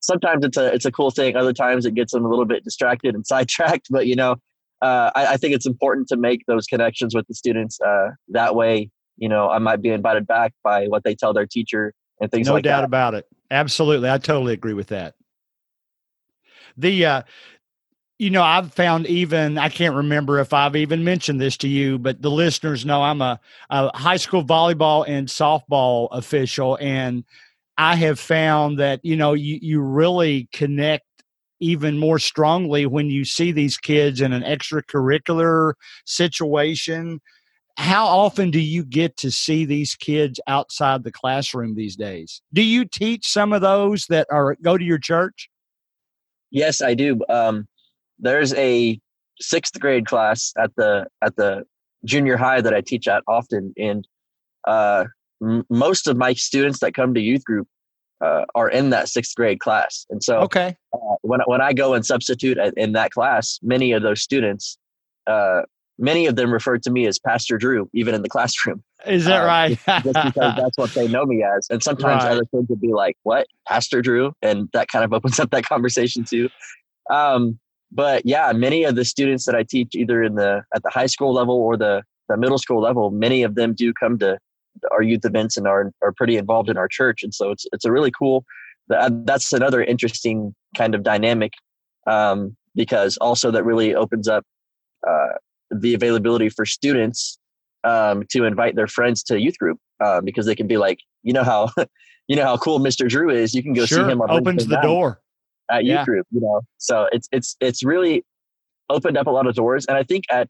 Sometimes 0.00 0.44
it's 0.44 0.56
a 0.56 0.72
it's 0.74 0.84
a 0.84 0.92
cool 0.92 1.10
thing. 1.10 1.36
Other 1.36 1.52
times 1.52 1.86
it 1.86 1.94
gets 1.94 2.12
them 2.12 2.24
a 2.24 2.28
little 2.28 2.46
bit 2.46 2.64
distracted 2.64 3.14
and 3.14 3.26
sidetracked. 3.26 3.88
But 3.90 4.06
you 4.06 4.16
know, 4.16 4.32
uh, 4.82 5.10
I, 5.14 5.26
I, 5.34 5.36
think 5.36 5.54
it's 5.54 5.66
important 5.66 6.08
to 6.08 6.16
make 6.16 6.44
those 6.46 6.66
connections 6.66 7.14
with 7.14 7.26
the 7.28 7.34
students. 7.34 7.80
Uh, 7.80 8.10
that 8.28 8.54
way, 8.54 8.90
you 9.16 9.28
know, 9.28 9.48
I 9.48 9.58
might 9.58 9.80
be 9.80 9.90
invited 9.90 10.26
back 10.26 10.54
by 10.64 10.86
what 10.86 11.04
they 11.04 11.14
tell 11.14 11.32
their 11.32 11.46
teacher 11.46 11.94
and 12.20 12.30
things 12.30 12.48
no 12.48 12.54
like 12.54 12.64
that. 12.64 12.70
No 12.70 12.76
doubt 12.76 12.84
about 12.84 13.14
it. 13.14 13.26
Absolutely. 13.50 14.10
I 14.10 14.18
totally 14.18 14.54
agree 14.54 14.74
with 14.74 14.88
that. 14.88 15.14
The, 16.76 17.06
uh, 17.06 17.22
you 18.18 18.30
know, 18.30 18.42
I've 18.42 18.72
found 18.72 19.06
even, 19.06 19.58
I 19.58 19.68
can't 19.68 19.94
remember 19.94 20.38
if 20.40 20.52
I've 20.52 20.76
even 20.76 21.04
mentioned 21.04 21.40
this 21.40 21.56
to 21.58 21.68
you, 21.68 21.98
but 21.98 22.22
the 22.22 22.30
listeners 22.30 22.86
know 22.86 23.02
I'm 23.02 23.20
a, 23.20 23.38
a 23.70 23.96
high 23.96 24.16
school 24.16 24.44
volleyball 24.44 25.04
and 25.06 25.28
softball 25.28 26.08
official. 26.12 26.78
And 26.80 27.24
I 27.76 27.96
have 27.96 28.18
found 28.18 28.78
that, 28.78 29.04
you 29.04 29.16
know, 29.16 29.34
you, 29.34 29.58
you 29.60 29.80
really 29.80 30.48
connect 30.52 31.04
even 31.60 31.98
more 31.98 32.18
strongly 32.18 32.86
when 32.86 33.10
you 33.10 33.24
see 33.24 33.52
these 33.52 33.76
kids 33.76 34.20
in 34.20 34.32
an 34.32 34.42
extracurricular 34.42 35.74
situation 36.04 37.20
how 37.78 38.06
often 38.06 38.50
do 38.50 38.60
you 38.60 38.84
get 38.84 39.16
to 39.18 39.30
see 39.30 39.64
these 39.64 39.94
kids 39.94 40.40
outside 40.46 41.04
the 41.04 41.12
classroom 41.12 41.74
these 41.74 41.96
days? 41.96 42.40
Do 42.52 42.62
you 42.62 42.84
teach 42.86 43.26
some 43.26 43.52
of 43.52 43.60
those 43.60 44.06
that 44.06 44.26
are 44.30 44.56
go 44.62 44.78
to 44.78 44.84
your 44.84 44.98
church? 44.98 45.50
Yes, 46.50 46.80
I 46.80 46.94
do. 46.94 47.20
Um, 47.28 47.66
there's 48.18 48.54
a 48.54 49.00
sixth 49.40 49.78
grade 49.78 50.06
class 50.06 50.52
at 50.58 50.74
the 50.76 51.06
at 51.22 51.36
the 51.36 51.64
junior 52.04 52.36
high 52.36 52.60
that 52.60 52.74
I 52.74 52.80
teach 52.80 53.08
at 53.08 53.22
often, 53.26 53.72
and 53.76 54.06
uh, 54.66 55.04
m- 55.42 55.64
most 55.68 56.06
of 56.06 56.16
my 56.16 56.32
students 56.32 56.80
that 56.80 56.94
come 56.94 57.14
to 57.14 57.20
youth 57.20 57.44
group 57.44 57.68
uh, 58.20 58.44
are 58.54 58.70
in 58.70 58.90
that 58.90 59.08
sixth 59.08 59.34
grade 59.34 59.60
class. 59.60 60.06
And 60.10 60.22
so, 60.22 60.38
okay, 60.40 60.76
uh, 60.92 61.16
when 61.22 61.40
when 61.46 61.60
I 61.60 61.72
go 61.72 61.94
and 61.94 62.04
substitute 62.06 62.58
in 62.76 62.92
that 62.92 63.10
class, 63.10 63.58
many 63.62 63.92
of 63.92 64.02
those 64.02 64.22
students 64.22 64.78
uh, 65.26 65.62
many 65.98 66.26
of 66.26 66.36
them 66.36 66.52
referred 66.52 66.82
to 66.84 66.90
me 66.90 67.06
as 67.06 67.18
Pastor 67.18 67.58
Drew, 67.58 67.88
even 67.94 68.14
in 68.14 68.22
the 68.22 68.28
classroom. 68.36 68.82
Is 69.06 69.24
that 69.26 69.42
um, 69.42 69.46
right? 69.46 69.78
just, 70.02 70.04
because 70.04 70.32
that's 70.56 70.76
what 70.76 70.90
they 70.94 71.08
know 71.08 71.24
me 71.24 71.42
as. 71.42 71.66
And 71.70 71.82
sometimes 71.82 72.24
right. 72.24 72.32
other 72.32 72.44
kids 72.54 72.68
would 72.68 72.80
be 72.80 72.92
like, 72.92 73.16
"What, 73.22 73.46
Pastor 73.66 74.02
Drew?" 74.02 74.32
And 74.42 74.68
that 74.72 74.88
kind 74.88 75.04
of 75.04 75.12
opens 75.14 75.38
up 75.38 75.50
that 75.50 75.64
conversation 75.64 76.24
too. 76.24 76.48
Um, 77.10 77.58
but 77.92 78.22
yeah, 78.26 78.52
many 78.52 78.84
of 78.84 78.96
the 78.96 79.04
students 79.04 79.44
that 79.46 79.54
I 79.54 79.62
teach, 79.62 79.94
either 79.94 80.22
in 80.22 80.34
the 80.34 80.62
at 80.74 80.82
the 80.82 80.90
high 80.90 81.06
school 81.06 81.32
level 81.32 81.54
or 81.54 81.76
the 81.76 82.02
the 82.28 82.36
middle 82.36 82.58
school 82.58 82.80
level, 82.80 83.10
many 83.10 83.42
of 83.42 83.54
them 83.54 83.74
do 83.74 83.92
come 83.92 84.18
to 84.18 84.38
our 84.90 85.02
youth 85.02 85.24
events 85.24 85.56
and 85.56 85.66
are 85.66 85.92
are 86.02 86.12
pretty 86.12 86.36
involved 86.36 86.68
in 86.68 86.76
our 86.76 86.88
church. 86.88 87.22
And 87.22 87.34
so 87.34 87.50
it's 87.50 87.66
it's 87.72 87.84
a 87.84 87.92
really 87.92 88.10
cool. 88.10 88.44
That's 88.88 89.52
another 89.52 89.82
interesting 89.82 90.54
kind 90.76 90.94
of 90.94 91.02
dynamic 91.02 91.52
um, 92.06 92.56
because 92.76 93.16
also 93.16 93.50
that 93.50 93.64
really 93.64 93.96
opens 93.96 94.28
up 94.28 94.44
uh, 95.06 95.32
the 95.70 95.94
availability 95.94 96.48
for 96.48 96.64
students 96.64 97.38
um, 97.84 98.24
to 98.30 98.44
invite 98.44 98.76
their 98.76 98.86
friends 98.86 99.22
to 99.24 99.40
youth 99.40 99.58
group 99.58 99.78
uh, 100.04 100.20
because 100.20 100.46
they 100.46 100.54
can 100.54 100.66
be 100.66 100.76
like, 100.76 101.00
you 101.22 101.32
know 101.32 101.44
how, 101.44 101.70
you 102.28 102.36
know 102.36 102.44
how 102.44 102.56
cool 102.56 102.80
Mr. 102.80 103.08
Drew 103.08 103.30
is. 103.30 103.54
You 103.54 103.62
can 103.62 103.72
go 103.72 103.86
sure, 103.86 104.04
see 104.04 104.10
him. 104.10 104.20
On 104.20 104.30
opens 104.30 104.66
the 104.66 104.80
door 104.80 105.20
at 105.70 105.84
yeah. 105.84 105.98
youth 105.98 106.06
group. 106.06 106.26
You 106.30 106.40
know, 106.40 106.60
so 106.78 107.08
it's 107.12 107.28
it's 107.32 107.56
it's 107.60 107.84
really 107.84 108.24
opened 108.88 109.16
up 109.16 109.26
a 109.26 109.30
lot 109.30 109.46
of 109.46 109.54
doors, 109.54 109.86
and 109.86 109.96
I 109.96 110.02
think 110.02 110.24
at 110.30 110.48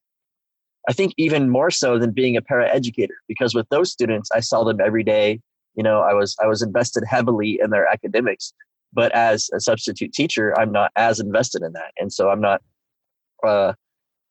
I 0.89 0.93
think 0.93 1.15
even 1.17 1.51
more 1.51 1.71
so 1.71 1.99
than 1.99 2.13
being 2.13 2.37
a 2.37 2.43
para 2.43 2.73
educator 2.73 3.15
because 3.29 3.55
with 3.55 3.69
those 3.71 3.91
students, 3.91 4.31
I 4.35 4.41
saw 4.41 4.65
them 4.65 4.81
every 4.81 5.03
day. 5.03 5.41
You 5.75 5.83
know, 5.83 6.01
I 6.01 6.15
was 6.15 6.37
I 6.43 6.47
was 6.47 6.63
invested 6.63 7.05
heavily 7.09 7.59
in 7.63 7.71
their 7.71 7.87
academics, 7.87 8.53
but 8.93 9.13
as 9.13 9.51
a 9.55 9.61
substitute 9.61 10.13
teacher, 10.13 10.59
I'm 10.59 10.73
not 10.73 10.91
as 10.97 11.21
invested 11.21 11.63
in 11.63 11.73
that, 11.73 11.93
and 11.99 12.13
so 12.13 12.31
I'm 12.31 12.41
not. 12.41 12.63
Uh, 13.47 13.75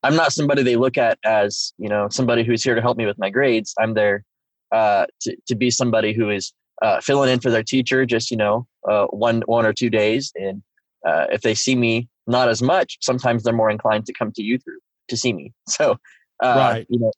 I'm 0.05 0.15
not 0.15 0.31
somebody 0.31 0.61
they 0.63 0.75
look 0.75 0.97
at 0.97 1.17
as 1.25 1.73
you 1.77 1.89
know 1.89 2.07
somebody 2.09 2.43
who's 2.43 2.63
here 2.63 2.75
to 2.75 2.81
help 2.81 2.97
me 2.97 3.05
with 3.05 3.17
my 3.17 3.29
grades. 3.29 3.73
I'm 3.79 3.93
there 3.95 4.23
uh, 4.71 5.05
to 5.21 5.35
to 5.47 5.55
be 5.55 5.71
somebody 5.71 6.13
who 6.13 6.29
is 6.29 6.53
uh, 6.81 7.01
filling 7.01 7.29
in 7.31 7.39
for 7.39 7.49
their 7.49 7.63
teacher, 7.63 8.05
just 8.05 8.29
you 8.31 8.37
know 8.37 8.67
uh, 8.89 9.05
one 9.07 9.41
one 9.47 9.65
or 9.65 9.73
two 9.73 9.89
days. 9.89 10.31
And 10.35 10.61
uh, 11.07 11.25
if 11.31 11.41
they 11.41 11.55
see 11.55 11.75
me 11.75 12.07
not 12.27 12.49
as 12.49 12.61
much, 12.61 12.97
sometimes 13.01 13.43
they're 13.43 13.53
more 13.53 13.69
inclined 13.69 14.05
to 14.05 14.13
come 14.13 14.31
to 14.33 14.43
youth 14.43 14.63
group 14.63 14.81
to 15.09 15.17
see 15.17 15.33
me. 15.33 15.53
So 15.69 15.97
uh, 16.43 16.55
right. 16.57 16.85
you 16.89 16.99
know 16.99 17.11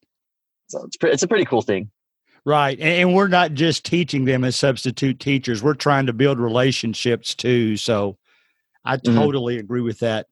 So 0.67 0.83
it's 0.85 0.97
pre- 0.97 1.11
it's 1.11 1.23
a 1.23 1.27
pretty 1.27 1.45
cool 1.45 1.61
thing. 1.61 1.91
Right. 2.45 2.79
And 2.79 3.13
we're 3.13 3.27
not 3.27 3.53
just 3.55 3.83
teaching 3.83 4.23
them 4.23 4.45
as 4.45 4.55
substitute 4.55 5.19
teachers. 5.19 5.61
We're 5.61 5.73
trying 5.73 6.05
to 6.05 6.13
build 6.13 6.39
relationships 6.39 7.35
too. 7.35 7.75
So 7.75 8.17
I 8.85 8.95
Mhm. 8.97 9.15
totally 9.15 9.57
agree 9.57 9.81
with 9.81 9.99
that. 9.99 10.27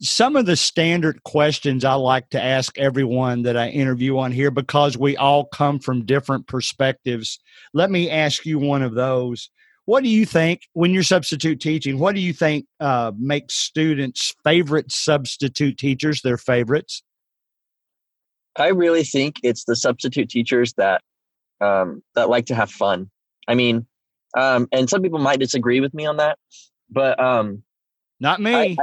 Some 0.00 0.36
of 0.36 0.46
the 0.46 0.56
standard 0.56 1.22
questions 1.22 1.84
I 1.84 1.94
like 1.94 2.28
to 2.30 2.42
ask 2.42 2.76
everyone 2.78 3.42
that 3.42 3.56
I 3.56 3.68
interview 3.68 4.18
on 4.18 4.32
here 4.32 4.50
because 4.50 4.98
we 4.98 5.16
all 5.16 5.46
come 5.46 5.78
from 5.78 6.04
different 6.04 6.46
perspectives. 6.46 7.38
Let 7.72 7.90
me 7.90 8.10
ask 8.10 8.44
you 8.44 8.58
one 8.58 8.82
of 8.82 8.94
those. 8.94 9.50
What 9.86 10.02
do 10.02 10.08
you 10.08 10.26
think 10.26 10.62
when 10.72 10.92
you're 10.92 11.02
substitute 11.02 11.60
teaching? 11.60 11.98
What 11.98 12.14
do 12.14 12.20
you 12.20 12.32
think 12.32 12.66
uh, 12.80 13.12
makes 13.18 13.54
students' 13.54 14.34
favorite 14.42 14.90
substitute 14.90 15.78
teachers 15.78 16.22
their 16.22 16.38
favorites? 16.38 17.02
I 18.56 18.68
really 18.68 19.04
think 19.04 19.36
it's 19.42 19.64
the 19.64 19.76
substitute 19.76 20.28
teachers 20.28 20.72
that 20.74 21.02
um, 21.60 22.02
that 22.14 22.28
like 22.28 22.46
to 22.46 22.54
have 22.54 22.70
fun. 22.70 23.10
I 23.46 23.54
mean, 23.54 23.86
um, 24.36 24.68
and 24.72 24.88
some 24.88 25.02
people 25.02 25.18
might 25.18 25.40
disagree 25.40 25.80
with 25.80 25.94
me 25.94 26.06
on 26.06 26.16
that, 26.16 26.38
but 26.90 27.20
um, 27.20 27.62
Not 28.20 28.40
I, 28.40 28.42
me. 28.42 28.54
I, 28.54 28.76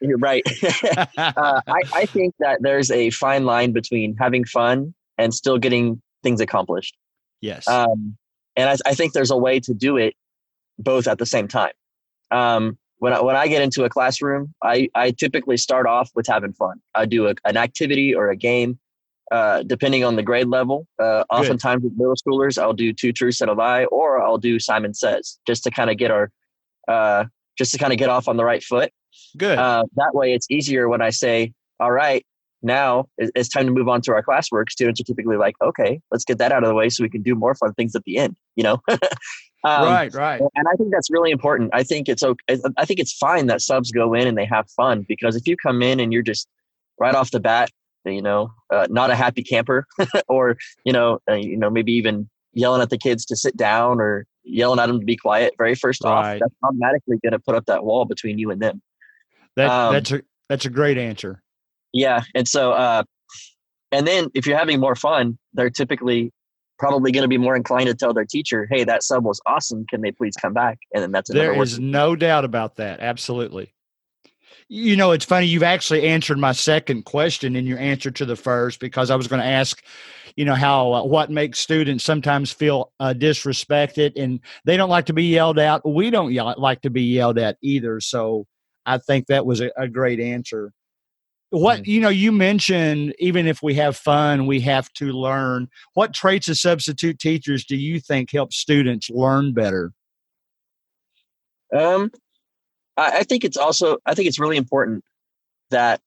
you're 0.00 0.18
right. 0.18 0.42
uh, 1.18 1.60
I, 1.66 1.80
I 1.94 2.06
think 2.06 2.34
that 2.40 2.58
there's 2.60 2.90
a 2.90 3.10
fine 3.10 3.44
line 3.44 3.72
between 3.72 4.16
having 4.16 4.44
fun 4.44 4.94
and 5.16 5.34
still 5.34 5.58
getting 5.58 6.00
things 6.22 6.40
accomplished. 6.40 6.96
yes. 7.40 7.66
Um, 7.68 8.16
and 8.56 8.70
I, 8.70 8.90
I 8.90 8.94
think 8.94 9.12
there's 9.12 9.30
a 9.30 9.36
way 9.36 9.60
to 9.60 9.74
do 9.74 9.96
it 9.96 10.14
both 10.78 11.06
at 11.06 11.18
the 11.18 11.26
same 11.26 11.48
time. 11.48 11.72
Um, 12.30 12.78
when 12.98 13.12
I, 13.12 13.20
when 13.20 13.36
I 13.36 13.46
get 13.46 13.62
into 13.62 13.84
a 13.84 13.88
classroom, 13.88 14.54
I, 14.62 14.88
I 14.94 15.12
typically 15.12 15.56
start 15.56 15.86
off 15.86 16.10
with 16.14 16.26
having 16.26 16.52
fun. 16.52 16.80
I 16.94 17.06
do 17.06 17.28
a, 17.28 17.34
an 17.44 17.56
activity 17.56 18.14
or 18.14 18.30
a 18.30 18.36
game, 18.36 18.78
uh, 19.30 19.62
depending 19.62 20.04
on 20.04 20.16
the 20.16 20.22
grade 20.22 20.48
level. 20.48 20.86
Uh, 20.98 21.24
oftentimes 21.30 21.84
with 21.84 21.92
middle 21.96 22.16
schoolers, 22.16 22.60
I'll 22.60 22.72
do 22.72 22.92
two 22.92 23.12
truths 23.12 23.40
and 23.40 23.50
a 23.50 23.54
lie, 23.54 23.84
or 23.84 24.20
I'll 24.20 24.38
do 24.38 24.58
Simon 24.58 24.94
Says, 24.94 25.38
just 25.46 25.62
to 25.64 25.70
kind 25.70 25.90
of 25.90 25.96
get 25.96 26.10
our, 26.10 26.30
uh, 26.88 27.26
just 27.56 27.70
to 27.72 27.78
kind 27.78 27.92
of 27.92 27.98
get 27.98 28.08
off 28.08 28.26
on 28.26 28.36
the 28.36 28.44
right 28.44 28.62
foot. 28.62 28.92
Good. 29.36 29.58
Uh, 29.58 29.84
that 29.96 30.14
way, 30.14 30.32
it's 30.32 30.50
easier 30.50 30.88
when 30.88 31.02
I 31.02 31.10
say, 31.10 31.52
"All 31.80 31.92
right, 31.92 32.24
now 32.62 33.06
it's 33.18 33.48
time 33.48 33.66
to 33.66 33.72
move 33.72 33.88
on 33.88 34.00
to 34.02 34.12
our 34.12 34.22
classwork." 34.22 34.70
Students 34.70 35.00
are 35.00 35.04
typically 35.04 35.36
like, 35.36 35.54
"Okay, 35.62 36.00
let's 36.10 36.24
get 36.24 36.38
that 36.38 36.52
out 36.52 36.62
of 36.62 36.68
the 36.68 36.74
way 36.74 36.88
so 36.88 37.02
we 37.02 37.10
can 37.10 37.22
do 37.22 37.34
more 37.34 37.54
fun 37.54 37.74
things 37.74 37.94
at 37.94 38.04
the 38.04 38.18
end." 38.18 38.36
You 38.56 38.64
know, 38.64 38.82
um, 38.88 39.84
right, 39.84 40.12
right. 40.14 40.40
and 40.40 40.68
I 40.68 40.76
think 40.76 40.90
that's 40.92 41.10
really 41.10 41.30
important. 41.30 41.70
I 41.72 41.82
think 41.82 42.08
it's 42.08 42.22
okay. 42.22 42.58
I 42.76 42.84
think 42.84 43.00
it's 43.00 43.12
fine 43.12 43.46
that 43.46 43.60
subs 43.60 43.90
go 43.90 44.14
in 44.14 44.26
and 44.26 44.36
they 44.36 44.46
have 44.46 44.70
fun 44.70 45.04
because 45.08 45.36
if 45.36 45.46
you 45.46 45.56
come 45.56 45.82
in 45.82 46.00
and 46.00 46.12
you're 46.12 46.22
just 46.22 46.48
right 46.98 47.14
off 47.14 47.30
the 47.30 47.40
bat, 47.40 47.70
you 48.04 48.22
know, 48.22 48.52
uh, 48.72 48.86
not 48.90 49.10
a 49.10 49.14
happy 49.14 49.42
camper, 49.42 49.86
or 50.28 50.56
you 50.84 50.92
know, 50.92 51.18
uh, 51.30 51.34
you 51.34 51.56
know, 51.56 51.70
maybe 51.70 51.92
even 51.92 52.28
yelling 52.54 52.82
at 52.82 52.90
the 52.90 52.98
kids 52.98 53.24
to 53.26 53.36
sit 53.36 53.56
down 53.56 54.00
or 54.00 54.26
yelling 54.44 54.80
at 54.80 54.86
them 54.86 55.00
to 55.00 55.06
be 55.06 55.16
quiet. 55.16 55.54
Very 55.58 55.74
first 55.74 56.02
Right. 56.02 56.34
off, 56.34 56.40
that's 56.40 56.54
automatically 56.64 57.18
going 57.22 57.32
to 57.32 57.38
put 57.38 57.54
up 57.54 57.66
that 57.66 57.84
wall 57.84 58.04
between 58.04 58.38
you 58.38 58.50
and 58.50 58.60
them. 58.60 58.82
That, 59.58 59.70
um, 59.70 59.92
that's 59.92 60.12
a 60.12 60.22
that's 60.48 60.66
a 60.66 60.70
great 60.70 60.98
answer. 60.98 61.42
Yeah, 61.92 62.22
and 62.32 62.46
so, 62.46 62.72
uh, 62.72 63.02
and 63.90 64.06
then 64.06 64.28
if 64.34 64.46
you're 64.46 64.56
having 64.56 64.78
more 64.78 64.94
fun, 64.94 65.36
they're 65.52 65.68
typically 65.68 66.32
probably 66.78 67.10
going 67.10 67.22
to 67.22 67.28
be 67.28 67.38
more 67.38 67.56
inclined 67.56 67.88
to 67.88 67.94
tell 67.94 68.14
their 68.14 68.24
teacher, 68.24 68.68
"Hey, 68.70 68.84
that 68.84 69.02
sub 69.02 69.24
was 69.24 69.40
awesome. 69.46 69.84
Can 69.90 70.00
they 70.00 70.12
please 70.12 70.36
come 70.40 70.54
back?" 70.54 70.78
And 70.94 71.02
then 71.02 71.10
that's 71.10 71.28
There 71.28 71.56
no 71.80 72.14
doubt 72.14 72.44
about 72.44 72.76
that. 72.76 73.00
Absolutely. 73.00 73.74
You 74.68 74.94
know, 74.94 75.10
it's 75.10 75.24
funny. 75.24 75.46
You've 75.46 75.64
actually 75.64 76.06
answered 76.06 76.38
my 76.38 76.52
second 76.52 77.04
question 77.04 77.56
in 77.56 77.66
your 77.66 77.80
answer 77.80 78.12
to 78.12 78.24
the 78.24 78.36
first 78.36 78.78
because 78.78 79.10
I 79.10 79.16
was 79.16 79.26
going 79.26 79.40
to 79.42 79.48
ask, 79.48 79.82
you 80.36 80.44
know, 80.44 80.54
how 80.54 80.92
uh, 80.92 81.02
what 81.02 81.30
makes 81.30 81.58
students 81.58 82.04
sometimes 82.04 82.52
feel 82.52 82.92
uh, 83.00 83.12
disrespected 83.16 84.12
and 84.14 84.38
they 84.66 84.76
don't 84.76 84.90
like 84.90 85.06
to 85.06 85.12
be 85.12 85.24
yelled 85.24 85.58
at. 85.58 85.84
We 85.84 86.10
don't 86.10 86.32
yell, 86.32 86.54
like 86.58 86.82
to 86.82 86.90
be 86.90 87.02
yelled 87.02 87.38
at 87.38 87.56
either. 87.60 87.98
So 87.98 88.46
I 88.88 88.96
think 88.98 89.26
that 89.26 89.44
was 89.44 89.60
a, 89.60 89.70
a 89.76 89.86
great 89.86 90.18
answer. 90.18 90.72
What 91.50 91.86
you 91.86 92.00
know, 92.00 92.08
you 92.08 92.32
mentioned 92.32 93.14
even 93.18 93.46
if 93.46 93.62
we 93.62 93.74
have 93.74 93.96
fun, 93.96 94.46
we 94.46 94.60
have 94.60 94.92
to 94.94 95.12
learn. 95.12 95.68
What 95.94 96.14
traits 96.14 96.48
of 96.48 96.58
substitute 96.58 97.18
teachers 97.18 97.64
do 97.64 97.76
you 97.76 98.00
think 98.00 98.32
help 98.32 98.52
students 98.52 99.08
learn 99.10 99.52
better? 99.52 99.92
Um, 101.74 102.10
I, 102.96 103.18
I 103.18 103.22
think 103.24 103.44
it's 103.44 103.56
also 103.56 103.98
I 104.06 104.14
think 104.14 104.26
it's 104.26 104.40
really 104.40 104.56
important 104.56 105.04
that 105.70 106.00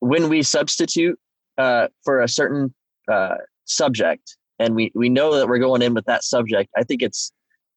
when 0.00 0.28
we 0.28 0.42
substitute 0.42 1.18
uh, 1.56 1.88
for 2.04 2.20
a 2.20 2.28
certain 2.28 2.74
uh, 3.10 3.36
subject, 3.64 4.36
and 4.58 4.74
we 4.74 4.92
we 4.94 5.08
know 5.08 5.34
that 5.36 5.48
we're 5.48 5.58
going 5.58 5.82
in 5.82 5.94
with 5.94 6.04
that 6.06 6.24
subject, 6.24 6.70
I 6.76 6.84
think 6.84 7.02
it's 7.02 7.32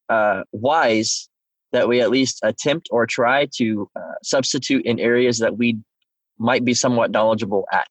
uh, 0.10 0.44
wise 0.52 1.30
that 1.72 1.88
we 1.88 2.02
at 2.02 2.10
least 2.10 2.40
attempt 2.44 2.90
or 2.92 3.06
try 3.06 3.48
to 3.58 3.90
uh, 3.96 4.16
substitute 4.24 4.86
in 4.86 5.00
areas 5.00 5.40
that 5.40 5.58
we 5.58 5.78
might 6.38 6.66
be 6.66 6.74
somewhat 6.74 7.12
knowledgeable 7.12 7.66
at. 7.72 7.88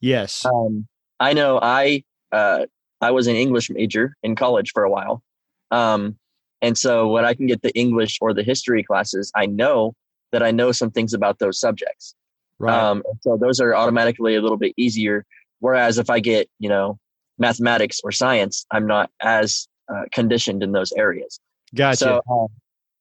Yes. 0.00 0.44
Um, 0.44 0.86
I 1.20 1.32
know 1.32 1.58
I 1.62 2.02
uh, 2.32 2.66
I 3.00 3.10
was 3.10 3.26
an 3.26 3.36
English 3.36 3.70
major 3.70 4.16
in 4.22 4.34
college 4.34 4.70
for 4.72 4.82
a 4.84 4.90
while, 4.90 5.22
um, 5.70 6.16
and 6.60 6.76
so 6.76 7.08
when 7.08 7.24
I 7.24 7.34
can 7.34 7.46
get 7.46 7.62
the 7.62 7.72
English 7.78 8.18
or 8.20 8.34
the 8.34 8.42
history 8.42 8.82
classes, 8.82 9.30
I 9.36 9.46
know 9.46 9.94
that 10.32 10.42
I 10.42 10.50
know 10.50 10.72
some 10.72 10.90
things 10.90 11.14
about 11.14 11.38
those 11.38 11.60
subjects. 11.60 12.14
Right. 12.58 12.76
Um, 12.76 13.02
so 13.20 13.36
those 13.36 13.60
are 13.60 13.74
automatically 13.74 14.34
a 14.34 14.40
little 14.40 14.56
bit 14.56 14.72
easier. 14.76 15.24
Whereas 15.60 15.98
if 15.98 16.10
I 16.10 16.18
get 16.18 16.48
you 16.58 16.68
know 16.68 16.98
mathematics 17.38 18.00
or 18.02 18.10
science, 18.10 18.66
I'm 18.72 18.86
not 18.86 19.10
as 19.20 19.68
uh, 19.92 20.02
conditioned 20.12 20.62
in 20.62 20.72
those 20.72 20.92
areas. 20.92 21.38
gotcha. 21.74 21.96
So 21.96 22.22
um, 22.30 22.48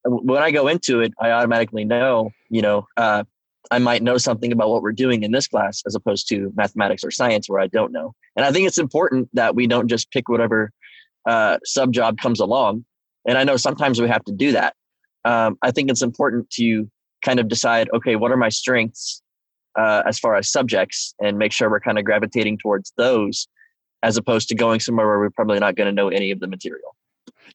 when 0.06 0.42
I 0.42 0.52
go 0.52 0.68
into 0.68 1.02
it, 1.02 1.14
I 1.20 1.32
automatically 1.32 1.86
know, 1.86 2.32
you 2.50 2.62
know, 2.62 2.88
uh, 2.98 3.24
I 3.70 3.80
might 3.80 4.02
know 4.02 4.18
something 4.18 4.52
about 4.52 4.70
what 4.70 4.82
we're 4.82 4.92
doing 4.92 5.24
in 5.24 5.32
this 5.32 5.48
class 5.48 5.84
as 5.86 5.96
opposed 5.96 6.28
to 6.30 6.52
mathematics 6.56 7.04
or 7.04 7.12
science 7.12 7.48
where 7.48 7.60
I 7.60 7.68
don't 7.68 7.92
know. 7.92 8.14
And 8.36 8.46
I 8.46 8.52
think 8.52 8.68
it's 8.68 8.78
important 8.78 9.30
that 9.34 9.56
we 9.56 9.68
don't 9.68 9.88
just 9.88 10.12
pick 10.12 10.28
whatever 10.28 10.72
uh, 11.26 11.58
sub 11.64 11.94
job 11.94 12.18
comes 12.18 12.40
along. 12.40 12.86
And 13.28 13.38
I 13.38 13.44
know 13.44 13.58
sometimes 13.58 14.02
we 14.02 14.08
have 14.08 14.24
to 14.26 14.34
do 14.34 14.52
that. 14.54 14.76
Um, 15.24 15.58
I 15.62 15.72
think 15.72 15.92
it's 15.92 16.02
important 16.02 16.50
to 16.52 16.90
kind 17.24 17.40
of 17.40 17.48
decide, 17.48 17.88
okay, 17.94 18.16
what 18.16 18.32
are 18.32 18.38
my 18.38 18.50
strengths 18.50 19.22
uh, 19.78 20.04
as 20.06 20.20
far 20.20 20.36
as 20.36 20.52
subjects, 20.52 21.14
and 21.22 21.38
make 21.38 21.52
sure 21.52 21.70
we're 21.70 21.80
kind 21.80 21.98
of 21.98 22.04
gravitating 22.04 22.58
towards 22.58 22.92
those, 22.98 23.48
as 24.04 24.18
opposed 24.18 24.50
to 24.50 24.56
going 24.56 24.80
somewhere 24.80 25.08
where 25.08 25.20
we're 25.20 25.30
probably 25.30 25.60
not 25.60 25.76
going 25.76 25.88
to 25.88 25.94
know 25.94 26.10
any 26.10 26.32
of 26.32 26.40
the 26.40 26.48
material. 26.48 26.96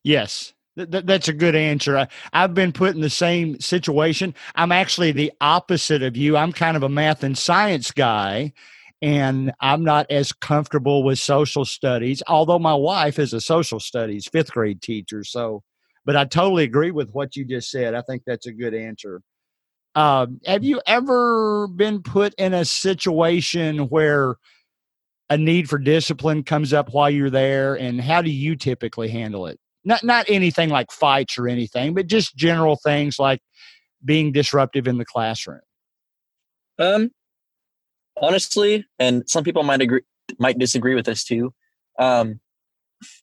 Yes. 0.03 0.55
Th- 0.77 0.91
th- 0.91 1.07
that's 1.07 1.29
a 1.29 1.33
good 1.33 1.55
answer. 1.55 1.97
I, 1.97 2.09
I've 2.33 2.55
been 2.55 2.73
put 2.73 2.95
in 2.95 3.01
the 3.01 3.11
same 3.11 3.59
situation. 3.61 4.35
I'm 4.55 4.73
actually 4.73 5.13
the 5.13 5.33
opposite 5.41 6.03
of 6.03 6.17
you. 6.17 6.37
I'm 6.37 6.53
kind 6.53 6.77
of 6.77 6.83
a 6.83 6.89
math 6.89 7.25
and 7.25 7.37
science 7.37 7.91
guy, 7.91 8.53
and 9.01 9.53
I'm 9.61 9.85
not 9.85 10.11
as 10.11 10.33
comfortable 10.33 11.03
with 11.03 11.19
social 11.19 11.65
studies, 11.65 12.23
although 12.29 12.59
my 12.59 12.75
wife 12.75 13.19
is 13.19 13.33
a 13.33 13.41
social 13.41 13.81
studies 13.81 14.27
fifth 14.27 14.53
grade 14.53 14.83
teacher. 14.83 15.25
So, 15.25 15.63
but 16.05 16.17
I 16.17 16.25
totally 16.25 16.65
agree 16.65 16.91
with 16.91 17.11
what 17.11 17.37
you 17.37 17.45
just 17.45 17.71
said. 17.71 17.95
I 17.95 18.03
think 18.03 18.23
that's 18.27 18.47
a 18.47 18.53
good 18.53 18.75
answer. 18.75 19.23
Um, 19.95 20.41
have 20.45 20.63
you 20.63 20.83
ever 20.87 21.69
been 21.69 22.03
put 22.03 22.35
in 22.35 22.53
a 22.53 22.67
situation 22.67 23.89
where 23.89 24.37
a 25.31 25.39
need 25.39 25.71
for 25.71 25.79
discipline 25.79 26.45
comes 26.45 26.75
up 26.75 26.93
while 26.93 27.09
you're 27.09 27.31
there, 27.31 27.75
and 27.77 27.99
how 27.99 28.21
do 28.21 28.31
you 28.31 28.57
typically 28.57 29.09
handle 29.09 29.47
it? 29.47 29.59
Not 29.87 30.05
not 30.05 30.27
anything 30.29 30.69
like 30.69 30.91
fights 30.93 31.39
or 31.39 31.49
anything, 31.49 31.95
but 31.95 32.07
just 32.09 32.37
general 32.37 32.77
things 32.85 33.19
like 33.19 33.41
being 34.05 34.33
disruptive 34.33 34.87
in 34.87 34.99
the 34.99 35.05
classroom. 35.07 35.61
Um, 36.79 37.11
honestly, 38.21 38.85
and 38.99 39.23
some 39.29 39.45
people 39.45 39.63
might 39.63 39.81
agree, 39.81 40.03
might 40.39 40.59
disagree 40.59 40.95
with 40.95 41.07
this 41.07 41.25
too. 41.25 41.55
Um, 41.99 42.41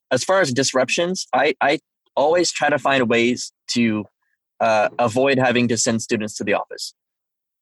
as 0.10 0.24
far 0.24 0.42
as 0.42 0.52
disruptions, 0.54 1.28
I 1.34 1.54
I 1.62 1.80
always 2.16 2.52
try 2.52 2.70
to 2.70 2.80
find 2.80 3.10
ways 3.10 3.52
to 3.72 4.06
uh, 4.60 4.90
avoid 5.00 5.38
having 5.38 5.68
to 5.68 5.78
send 5.78 6.02
students 6.02 6.36
to 6.38 6.44
the 6.44 6.54
office. 6.54 6.94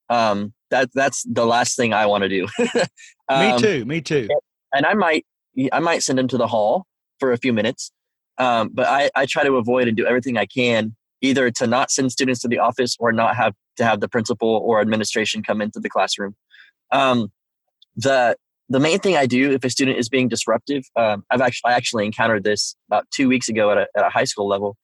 Um, 0.10 0.54
that 0.70 0.90
that's 0.94 1.24
the 1.24 1.46
last 1.46 1.76
thing 1.76 1.94
I 1.94 2.06
want 2.06 2.24
to 2.24 2.30
do. 2.30 2.48
me 2.60 2.76
Um, 3.30 3.60
too. 3.62 3.86
Me 3.86 4.02
too. 4.02 4.28
and 4.74 4.86
I 4.86 4.94
might 4.94 5.26
I 5.72 5.80
might 5.80 6.04
send 6.04 6.20
them 6.20 6.28
to 6.30 6.38
the 6.38 6.48
hall 6.48 6.86
for 7.20 7.32
a 7.32 7.38
few 7.38 7.52
minutes, 7.54 7.92
um, 8.42 8.70
but 8.74 8.88
I, 8.88 9.10
I 9.16 9.26
try 9.26 9.44
to 9.44 9.54
avoid 9.56 9.88
and 9.88 9.96
do 9.96 10.06
everything 10.06 10.38
I 10.38 10.48
can 10.48 10.96
either 11.22 11.52
to 11.52 11.68
not 11.68 11.92
send 11.92 12.12
students 12.12 12.42
to 12.42 12.48
the 12.48 12.58
office 12.58 12.98
or 13.00 13.12
not 13.12 13.36
have 13.36 13.54
to 13.78 13.84
have 13.86 14.00
the 14.00 14.10
principal 14.10 14.50
or 14.50 14.82
administration 14.82 15.44
come 15.44 15.62
into 15.62 15.80
the 15.80 15.90
classroom. 15.90 16.34
Um, 16.92 17.32
the 17.96 18.36
the 18.70 18.80
main 18.80 19.00
thing 19.00 19.16
I 19.18 19.28
do 19.28 19.52
if 19.52 19.64
a 19.64 19.70
student 19.70 19.98
is 20.00 20.10
being 20.10 20.30
disruptive, 20.30 20.84
um, 20.96 21.24
I've 21.30 21.42
actually 21.42 21.72
I 21.72 21.74
actually 21.74 22.06
encountered 22.06 22.44
this 22.44 22.76
about 22.90 23.06
two 23.12 23.28
weeks 23.28 23.48
ago 23.50 23.72
at 23.72 23.78
a, 23.78 23.88
at 23.98 24.06
a 24.06 24.10
high 24.10 24.28
school 24.32 24.48
level. 24.48 24.78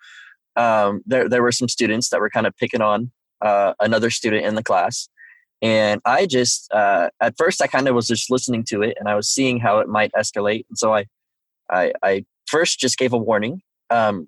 Um, 0.55 1.01
there 1.05 1.27
there 1.27 1.41
were 1.41 1.51
some 1.51 1.67
students 1.67 2.09
that 2.09 2.19
were 2.19 2.29
kind 2.29 2.45
of 2.47 2.55
picking 2.57 2.81
on 2.81 3.11
uh, 3.41 3.73
another 3.79 4.09
student 4.09 4.45
in 4.45 4.55
the 4.55 4.63
class, 4.63 5.09
And 5.61 6.01
I 6.05 6.25
just, 6.27 6.71
uh, 6.71 7.09
at 7.19 7.35
first, 7.37 7.61
I 7.61 7.67
kind 7.67 7.87
of 7.87 7.95
was 7.95 8.07
just 8.07 8.29
listening 8.29 8.63
to 8.65 8.81
it 8.83 8.97
and 8.99 9.09
I 9.09 9.15
was 9.15 9.29
seeing 9.29 9.59
how 9.59 9.79
it 9.79 9.87
might 9.87 10.11
escalate. 10.13 10.65
And 10.69 10.77
so 10.77 10.93
I, 10.93 11.05
I, 11.69 11.93
I 12.03 12.25
first 12.47 12.79
just 12.79 12.97
gave 12.97 13.13
a 13.13 13.17
warning, 13.17 13.61
um, 13.89 14.27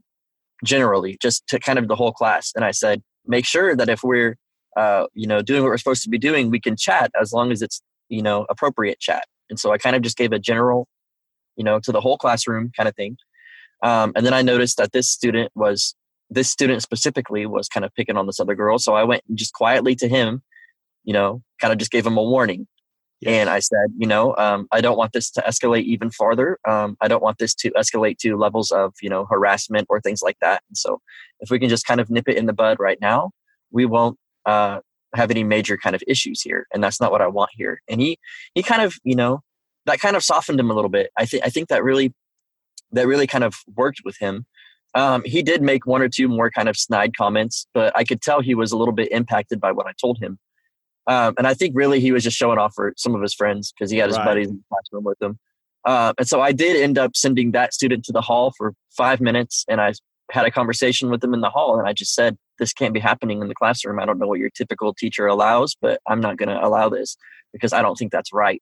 generally, 0.63 1.17
just 1.21 1.45
to 1.47 1.59
kind 1.59 1.79
of 1.79 1.88
the 1.88 1.95
whole 1.95 2.11
class. 2.11 2.51
And 2.55 2.65
I 2.65 2.71
said, 2.71 3.01
make 3.25 3.45
sure 3.45 3.75
that 3.75 3.89
if 3.89 4.03
we're, 4.03 4.38
uh, 4.77 5.05
you 5.13 5.27
know, 5.27 5.41
doing 5.41 5.61
what 5.63 5.69
we're 5.69 5.77
supposed 5.77 6.03
to 6.03 6.09
be 6.09 6.17
doing, 6.17 6.49
we 6.49 6.59
can 6.59 6.75
chat 6.75 7.11
as 7.19 7.33
long 7.33 7.51
as 7.51 7.61
it's, 7.61 7.81
you 8.09 8.21
know, 8.21 8.45
appropriate 8.49 8.99
chat. 8.99 9.25
And 9.49 9.59
so 9.59 9.71
I 9.71 9.77
kind 9.77 9.95
of 9.95 10.01
just 10.01 10.17
gave 10.17 10.31
a 10.31 10.39
general, 10.39 10.88
you 11.55 11.63
know, 11.63 11.79
to 11.79 11.91
the 11.91 12.01
whole 12.01 12.17
classroom 12.17 12.71
kind 12.75 12.88
of 12.88 12.95
thing. 12.95 13.17
Um, 13.81 14.11
and 14.15 14.25
then 14.25 14.33
I 14.33 14.41
noticed 14.41 14.77
that 14.77 14.91
this 14.91 15.09
student 15.09 15.51
was, 15.55 15.95
this 16.29 16.49
student 16.49 16.81
specifically 16.83 17.45
was 17.45 17.67
kind 17.67 17.85
of 17.85 17.93
picking 17.95 18.17
on 18.17 18.27
this 18.27 18.39
other 18.39 18.55
girl. 18.55 18.77
So 18.77 18.93
I 18.93 19.03
went 19.03 19.23
just 19.35 19.53
quietly 19.53 19.95
to 19.95 20.07
him, 20.07 20.43
you 21.03 21.13
know, 21.13 21.41
kind 21.59 21.71
of 21.71 21.79
just 21.79 21.91
gave 21.91 22.05
him 22.05 22.17
a 22.17 22.23
warning. 22.23 22.67
Yes. 23.21 23.33
And 23.33 23.49
I 23.49 23.59
said, 23.59 23.89
you 23.97 24.07
know, 24.07 24.35
um, 24.38 24.67
I 24.71 24.79
don't 24.79 24.97
want 24.97 25.11
this 25.11 25.29
to 25.31 25.41
escalate 25.41 25.83
even 25.83 26.09
farther. 26.09 26.57
Um, 26.65 26.95
I 27.01 27.09
don't 27.09 27.21
want 27.21 27.38
this 27.38 27.53
to 27.55 27.71
escalate 27.71 28.17
to 28.19 28.38
levels 28.38 28.71
of, 28.71 28.93
you 29.01 29.09
know, 29.09 29.25
harassment 29.25 29.88
or 29.89 29.99
things 29.99 30.21
like 30.21 30.38
that. 30.39 30.61
And 30.69 30.77
so 30.77 31.01
if 31.41 31.49
we 31.51 31.59
can 31.59 31.67
just 31.67 31.85
kind 31.85 31.99
of 31.99 32.09
nip 32.09 32.29
it 32.29 32.38
in 32.38 32.45
the 32.45 32.53
bud 32.53 32.77
right 32.79 32.97
now, 33.01 33.31
we 33.71 33.85
won't 33.85 34.17
uh, 34.45 34.79
have 35.15 35.31
any 35.31 35.43
major 35.43 35.75
kind 35.75 35.95
of 35.95 36.03
issues 36.07 36.41
here. 36.41 36.65
And 36.73 36.81
that's 36.81 37.01
not 37.01 37.11
what 37.11 37.21
I 37.21 37.27
want 37.27 37.49
here. 37.53 37.81
And 37.89 37.99
he, 37.99 38.17
he 38.53 38.63
kind 38.63 38.81
of, 38.81 38.95
you 39.03 39.15
know, 39.15 39.41
that 39.85 39.99
kind 39.99 40.15
of 40.15 40.23
softened 40.23 40.59
him 40.59 40.71
a 40.71 40.73
little 40.73 40.89
bit. 40.89 41.09
I 41.17 41.25
think, 41.25 41.45
I 41.45 41.49
think 41.49 41.67
that 41.67 41.83
really, 41.83 42.13
that 42.93 43.05
really 43.05 43.27
kind 43.27 43.43
of 43.43 43.53
worked 43.75 43.99
with 44.05 44.17
him. 44.17 44.45
Um, 44.95 45.23
he 45.25 45.43
did 45.43 45.61
make 45.61 45.85
one 45.85 46.01
or 46.01 46.09
two 46.09 46.27
more 46.27 46.49
kind 46.49 46.69
of 46.69 46.77
snide 46.77 47.15
comments, 47.15 47.67
but 47.73 47.95
I 47.95 48.03
could 48.03 48.21
tell 48.21 48.41
he 48.41 48.55
was 48.55 48.71
a 48.71 48.77
little 48.77 48.93
bit 48.93 49.11
impacted 49.11 49.59
by 49.59 49.71
what 49.71 49.88
I 49.88 49.91
told 49.99 50.19
him. 50.19 50.39
Um, 51.09 51.33
and 51.39 51.47
I 51.47 51.55
think 51.55 51.75
really 51.75 51.99
he 51.99 52.11
was 52.11 52.23
just 52.23 52.37
showing 52.37 52.59
off 52.59 52.73
for 52.75 52.93
some 52.95 53.15
of 53.15 53.21
his 53.21 53.33
friends 53.33 53.73
because 53.73 53.89
he 53.89 53.97
had 53.97 54.09
his 54.09 54.17
right. 54.17 54.25
buddies 54.25 54.47
in 54.47 54.57
the 54.57 54.63
classroom 54.69 55.03
with 55.03 55.19
him. 55.19 55.39
Uh, 55.83 56.13
and 56.19 56.27
so 56.27 56.39
I 56.39 56.51
did 56.51 56.79
end 56.79 56.99
up 56.99 57.15
sending 57.15 57.51
that 57.51 57.73
student 57.73 58.05
to 58.05 58.11
the 58.11 58.21
hall 58.21 58.53
for 58.55 58.75
five 58.95 59.19
minutes, 59.19 59.65
and 59.67 59.81
I 59.81 59.93
had 60.29 60.45
a 60.45 60.51
conversation 60.51 61.09
with 61.09 61.23
him 61.23 61.33
in 61.33 61.41
the 61.41 61.49
hall, 61.49 61.79
and 61.79 61.87
I 61.87 61.93
just 61.93 62.13
said, 62.13 62.37
"This 62.59 62.73
can't 62.73 62.93
be 62.93 62.99
happening 62.99 63.41
in 63.41 63.47
the 63.47 63.55
classroom. 63.55 63.99
I 63.99 64.05
don't 64.05 64.19
know 64.19 64.27
what 64.27 64.37
your 64.39 64.51
typical 64.51 64.93
teacher 64.93 65.25
allows, 65.25 65.75
but 65.81 65.99
I'm 66.07 66.19
not 66.19 66.37
going 66.37 66.49
to 66.49 66.63
allow 66.63 66.89
this 66.89 67.17
because 67.51 67.73
I 67.73 67.81
don't 67.81 67.95
think 67.95 68.11
that's 68.11 68.31
right." 68.31 68.61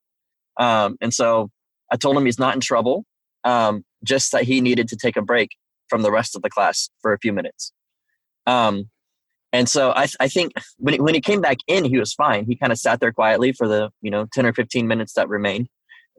Um, 0.58 0.96
and 1.01 1.13
so 1.13 1.50
I 1.92 1.98
told 1.98 2.16
him 2.16 2.25
he's 2.25 2.39
not 2.39 2.56
in 2.56 2.62
trouble, 2.62 3.04
um, 3.44 3.84
just 4.06 4.32
that 4.32 4.44
he 4.44 4.62
needed 4.62 4.88
to 4.89 4.96
take 4.96 5.18
a 5.18 5.22
break 5.22 5.50
from 5.89 6.01
the 6.01 6.12
rest 6.12 6.34
of 6.36 6.44
the 6.44 6.50
class 6.50 6.89
for 7.01 7.12
a 7.12 7.20
few 7.20 7.34
minutes. 7.34 7.74
Um, 8.46 8.89
and 9.58 9.68
so 9.68 9.92
I, 9.92 10.08
I 10.20 10.28
think 10.28 10.54
when 10.78 10.94
he, 10.94 11.00
when 11.00 11.16
he 11.16 11.20
came 11.20 11.42
back 11.42 11.58
in, 11.66 11.84
he 11.84 11.98
was 11.98 12.14
fine. 12.14 12.46
He 12.46 12.56
kind 12.56 12.72
of 12.72 12.78
sat 12.78 13.00
there 13.00 13.12
quietly 13.12 13.54
for 13.54 13.68
the 13.68 13.90
you 14.04 14.12
know 14.12 14.28
ten 14.32 14.46
or 14.46 14.54
fifteen 14.54 14.88
minutes 14.88 15.14
that 15.14 15.28
remained 15.28 15.68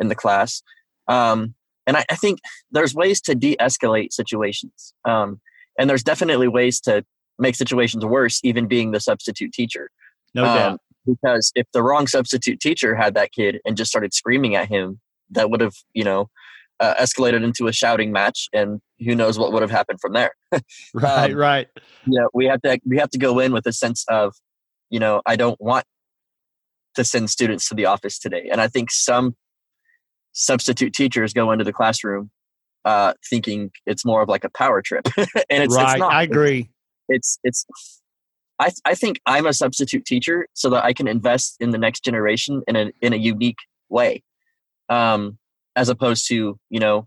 in 0.00 0.08
the 0.08 0.16
class. 0.16 0.60
Um, 1.06 1.54
and 1.86 1.96
I, 1.96 2.04
I, 2.10 2.16
think 2.16 2.40
there's 2.72 2.94
ways 2.94 3.20
to 3.22 3.34
de-escalate 3.36 4.12
situations, 4.12 4.92
um, 5.04 5.40
and 5.78 5.88
there's 5.88 6.02
definitely 6.02 6.48
ways 6.48 6.80
to 6.80 7.04
make 7.38 7.54
situations 7.54 8.04
worse, 8.04 8.40
even 8.42 8.66
being 8.66 8.90
the 8.90 8.98
substitute 8.98 9.52
teacher. 9.52 9.88
No 10.34 10.42
doubt. 10.42 10.72
Um, 10.72 10.78
because 11.06 11.52
if 11.54 11.66
the 11.72 11.82
wrong 11.82 12.08
substitute 12.08 12.58
teacher 12.58 12.96
had 12.96 13.14
that 13.14 13.30
kid 13.30 13.60
and 13.64 13.76
just 13.76 13.90
started 13.90 14.12
screaming 14.12 14.56
at 14.56 14.68
him, 14.68 14.98
that 15.30 15.48
would 15.48 15.60
have 15.60 15.74
you 15.94 16.02
know 16.02 16.28
uh, 16.80 16.94
escalated 16.94 17.42
into 17.42 17.66
a 17.66 17.72
shouting 17.72 18.12
match, 18.12 18.48
and 18.52 18.80
who 18.98 19.14
knows 19.14 19.38
what 19.38 19.52
would 19.52 19.62
have 19.62 19.70
happened 19.70 20.00
from 20.00 20.12
there. 20.12 20.32
right, 20.94 21.32
um, 21.32 21.36
right. 21.36 21.68
Yeah, 22.06 22.26
we 22.32 22.46
have 22.46 22.62
to 22.62 22.78
we 22.86 22.98
have 22.98 23.10
to 23.10 23.18
go 23.18 23.38
in 23.38 23.52
with 23.52 23.66
a 23.66 23.72
sense 23.72 24.04
of, 24.08 24.34
you 24.90 24.98
know, 24.98 25.22
I 25.26 25.36
don't 25.36 25.60
want 25.60 25.84
to 26.94 27.04
send 27.04 27.30
students 27.30 27.68
to 27.68 27.74
the 27.74 27.86
office 27.86 28.18
today, 28.18 28.48
and 28.50 28.60
I 28.60 28.68
think 28.68 28.90
some 28.90 29.34
substitute 30.32 30.92
teachers 30.92 31.32
go 31.32 31.50
into 31.50 31.64
the 31.64 31.72
classroom 31.72 32.30
uh, 32.84 33.12
thinking 33.28 33.70
it's 33.86 34.04
more 34.04 34.22
of 34.22 34.28
like 34.28 34.44
a 34.44 34.50
power 34.50 34.80
trip, 34.82 35.06
and 35.16 35.62
it's, 35.62 35.74
right. 35.74 35.92
It's 35.92 35.98
not. 35.98 36.12
I 36.12 36.22
agree. 36.22 36.70
It's 37.08 37.38
it's. 37.44 37.66
I, 38.60 38.72
I 38.84 38.94
think 38.94 39.20
I'm 39.24 39.46
a 39.46 39.52
substitute 39.52 40.04
teacher 40.04 40.48
so 40.54 40.70
that 40.70 40.84
I 40.84 40.92
can 40.92 41.06
invest 41.06 41.56
in 41.60 41.70
the 41.70 41.78
next 41.78 42.02
generation 42.02 42.62
in 42.66 42.76
a 42.76 42.90
in 43.00 43.12
a 43.12 43.16
unique 43.16 43.58
way. 43.88 44.22
Um, 44.88 45.38
as 45.78 45.88
opposed 45.88 46.26
to 46.26 46.58
you 46.70 46.80
know 46.80 47.06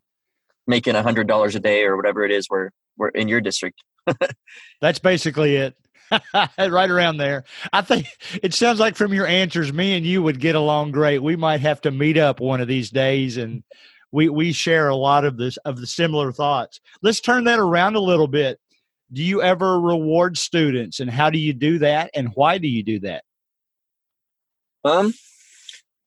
making 0.66 0.96
a 0.96 1.04
hundred 1.04 1.28
dollars 1.28 1.56
a 1.56 1.60
day 1.60 1.84
or 1.84 1.98
whatever 1.98 2.24
it 2.24 2.32
is 2.32 2.46
where 2.48 2.72
we're 2.98 3.10
in 3.10 3.28
your 3.28 3.42
district. 3.42 3.84
That's 4.82 5.00
basically 5.00 5.58
it. 5.58 5.76
Right 6.58 6.90
around 6.90 7.18
there. 7.18 7.46
I 7.72 7.82
think 7.82 8.06
it 8.44 8.54
sounds 8.54 8.82
like 8.82 8.98
from 8.98 9.14
your 9.14 9.26
answers 9.26 9.72
me 9.72 9.96
and 9.96 10.06
you 10.06 10.22
would 10.22 10.42
get 10.42 10.56
along 10.56 10.92
great. 10.92 11.20
We 11.24 11.38
might 11.38 11.62
have 11.62 11.80
to 11.82 11.92
meet 11.92 12.18
up 12.18 12.42
one 12.42 12.60
of 12.60 12.68
these 12.68 12.90
days 12.90 13.38
and 13.38 13.64
we 14.12 14.28
we 14.28 14.52
share 14.52 14.90
a 14.90 14.96
lot 14.96 15.24
of 15.24 15.38
this 15.38 15.56
of 15.58 15.80
the 15.80 15.88
similar 15.88 16.34
thoughts. 16.34 16.82
Let's 17.02 17.22
turn 17.22 17.46
that 17.46 17.60
around 17.60 17.96
a 17.96 18.02
little 18.02 18.28
bit. 18.28 18.60
Do 19.14 19.24
you 19.24 19.42
ever 19.42 19.80
reward 19.80 20.38
students 20.38 21.00
and 21.00 21.10
how 21.10 21.30
do 21.30 21.40
you 21.40 21.54
do 21.54 21.80
that 21.80 22.12
and 22.14 22.30
why 22.36 22.58
do 22.58 22.68
you 22.68 22.84
do 22.84 23.00
that? 23.00 23.24
Um 24.84 25.14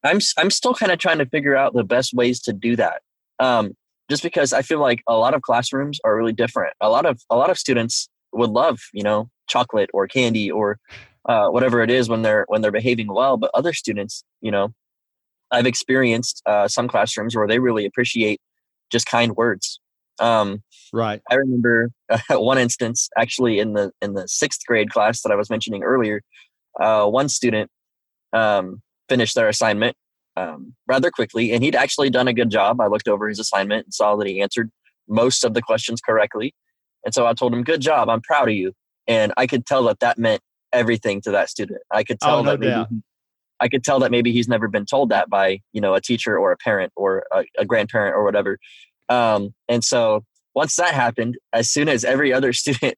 I'm 0.05 0.21
I'm 0.39 0.51
still 0.51 0.75
kind 0.75 0.93
of 0.93 0.99
trying 0.99 1.19
to 1.19 1.27
figure 1.27 1.57
out 1.57 1.75
the 1.75 1.85
best 1.85 2.15
ways 2.15 2.41
to 2.43 2.53
do 2.53 2.77
that. 2.77 3.03
Um, 3.39 3.73
just 4.11 4.23
because 4.23 4.53
I 4.53 4.63
feel 4.63 4.81
like 4.81 5.03
a 5.09 5.17
lot 5.17 5.35
of 5.35 5.43
classrooms 5.43 5.99
are 6.05 6.17
really 6.17 6.33
different. 6.33 6.75
A 6.81 6.91
lot 6.91 7.07
of 7.07 7.21
a 7.31 7.37
lot 7.37 7.51
of 7.51 7.59
students 7.59 8.09
would 8.33 8.51
love 8.51 8.81
you 8.93 9.03
know 9.03 9.29
chocolate 9.49 9.91
or 9.95 10.07
candy 10.07 10.51
or 10.51 10.79
uh, 11.29 11.49
whatever 11.49 11.83
it 11.83 11.91
is 11.91 12.09
when 12.09 12.23
they're 12.23 12.45
when 12.49 12.61
they're 12.61 12.71
behaving 12.71 13.13
well, 13.13 13.37
but 13.37 13.51
other 13.55 13.73
students, 13.73 14.25
you 14.41 14.51
know, 14.51 14.73
I've 15.51 15.67
experienced 15.67 16.43
uh, 16.47 16.69
some 16.69 16.89
classrooms 16.89 17.35
where 17.35 17.47
they 17.47 17.59
really 17.59 17.87
appreciate 17.87 18.41
just 18.91 19.07
kind 19.07 19.35
words. 19.37 19.81
Um, 20.21 20.63
right. 20.93 21.21
I 21.31 21.35
remember 21.35 21.91
uh, 22.11 22.19
one 22.39 22.59
instance 22.59 23.09
actually 23.19 23.59
in 23.59 23.73
the 23.73 23.91
in 24.03 24.15
the 24.15 24.29
sixth 24.29 24.61
grade 24.67 24.91
class 24.91 25.23
that 25.23 25.33
I 25.33 25.37
was 25.37 25.51
mentioning 25.51 25.83
earlier. 25.83 26.23
Uh, 26.79 27.07
one 27.07 27.29
student 27.29 27.71
um, 28.33 28.83
finished 29.09 29.35
their 29.35 29.49
assignment 29.49 29.97
um, 30.37 30.75
rather 30.87 31.11
quickly, 31.11 31.53
and 31.53 31.63
he'd 31.63 31.77
actually 31.77 32.11
done 32.11 32.29
a 32.29 32.33
good 32.33 32.51
job. 32.51 32.81
I 32.81 32.87
looked 32.87 33.09
over 33.09 33.29
his 33.29 33.39
assignment 33.39 33.87
and 33.87 33.95
saw 33.95 34.17
that 34.17 34.27
he 34.27 34.41
answered 34.41 34.71
most 35.09 35.45
of 35.45 35.55
the 35.55 35.63
questions 35.63 36.01
correctly. 36.01 36.55
And 37.05 37.15
so 37.15 37.27
I 37.27 37.35
told 37.35 37.53
him, 37.53 37.63
"Good 37.63 37.81
job! 37.81 38.09
I'm 38.09 38.23
proud 38.23 38.49
of 38.49 38.55
you." 38.55 38.73
And 39.07 39.33
I 39.37 39.47
could 39.47 39.67
tell 39.67 39.85
that 39.85 40.01
that 40.01 40.19
meant 40.19 40.41
everything 40.73 41.21
to 41.23 41.31
that 41.31 41.51
student. 41.51 41.81
I 41.91 42.03
could 42.05 42.21
tell 42.21 42.39
oh, 42.39 42.43
no 42.43 42.51
that 42.53 42.61
maybe 42.61 43.03
I 43.61 43.69
could 43.69 43.85
tell 43.85 44.01
that 44.01 44.11
maybe 44.11 44.33
he's 44.33 44.49
never 44.49 44.69
been 44.69 44.87
told 44.87 45.11
that 45.11 45.31
by 45.31 45.61
you 45.73 45.81
know 45.81 45.95
a 45.95 46.01
teacher 46.01 46.37
or 46.37 46.53
a 46.53 46.57
parent 46.57 46.93
or 46.97 47.25
a, 47.33 47.45
a 47.59 47.65
grandparent 47.65 48.15
or 48.17 48.25
whatever. 48.25 48.59
Um, 49.09 49.55
and 49.69 49.85
so 49.85 50.25
once 50.55 50.77
that 50.77 50.95
happened, 50.95 51.37
as 51.53 51.71
soon 51.71 51.89
as 51.89 52.05
every 52.05 52.33
other 52.33 52.53
student 52.63 52.95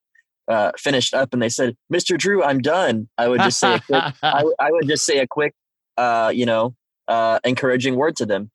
uh, 0.49 0.73
finished 0.79 1.15
up 1.15 1.33
and 1.33 1.43
they 1.43 1.49
said, 1.49 1.77
"Mr. 1.93 2.17
Drew, 2.17 2.43
I'm 2.43 2.61
done," 2.61 3.09
I 3.19 3.29
would 3.29 3.41
just 3.41 3.61
say 3.61 3.75
a 3.75 3.81
quick, 3.81 4.03
I, 4.23 4.45
I 4.59 4.71
would 4.71 4.89
just 4.89 5.05
say 5.05 5.19
a 5.19 5.27
quick 5.27 5.55
uh, 5.97 6.33
you 6.35 6.47
know, 6.47 6.75
uh, 7.09 7.39
encouraging 7.45 7.97
word 7.97 8.17
to 8.17 8.27
them. 8.27 8.51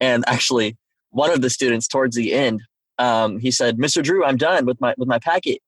And 0.00 0.24
actually, 0.26 0.76
one 1.10 1.30
of 1.30 1.40
the 1.40 1.50
students 1.50 1.86
towards 1.86 2.16
the 2.16 2.32
end, 2.34 2.62
um, 2.98 3.38
he 3.38 3.50
said, 3.50 3.78
"Mr. 3.78 4.02
Drew, 4.02 4.24
I'm 4.24 4.36
done 4.36 4.66
with 4.66 4.80
my 4.80 4.94
with 4.98 5.08
my 5.08 5.18
packet." 5.18 5.58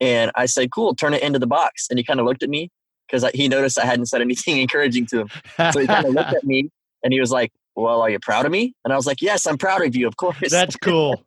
And 0.00 0.30
I 0.34 0.46
said, 0.46 0.70
"Cool, 0.74 0.94
turn 0.94 1.14
it 1.14 1.22
into 1.22 1.38
the 1.38 1.46
box." 1.46 1.86
And 1.90 1.98
he 1.98 2.04
kind 2.04 2.20
of 2.20 2.26
looked 2.26 2.42
at 2.42 2.48
me 2.48 2.70
because 3.06 3.28
he 3.34 3.48
noticed 3.48 3.78
I 3.78 3.84
hadn't 3.84 4.06
said 4.06 4.20
anything 4.20 4.58
encouraging 4.60 5.06
to 5.06 5.20
him. 5.20 5.28
So 5.72 5.80
he 5.80 5.86
kind 5.86 6.06
of 6.06 6.14
looked 6.14 6.32
at 6.36 6.44
me 6.44 6.70
and 7.02 7.12
he 7.12 7.20
was 7.20 7.30
like, 7.30 7.52
"Well, 7.76 8.00
are 8.00 8.10
you 8.10 8.18
proud 8.18 8.46
of 8.46 8.52
me?" 8.52 8.74
And 8.84 8.92
I 8.92 8.96
was 8.96 9.06
like, 9.06 9.22
"Yes, 9.22 9.46
I'm 9.46 9.58
proud 9.58 9.84
of 9.84 9.94
you, 9.94 10.08
of 10.08 10.16
course." 10.16 10.50
That's 10.50 10.76
cool. 10.76 11.24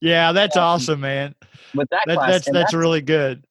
Yeah, 0.00 0.32
that's 0.32 0.56
um, 0.56 0.64
awesome, 0.64 1.00
man. 1.00 1.34
With 1.74 1.88
that, 1.90 2.04
that 2.06 2.16
class, 2.16 2.30
that's, 2.30 2.44
that's 2.46 2.54
that's 2.54 2.74
really 2.74 3.02
good. 3.02 3.44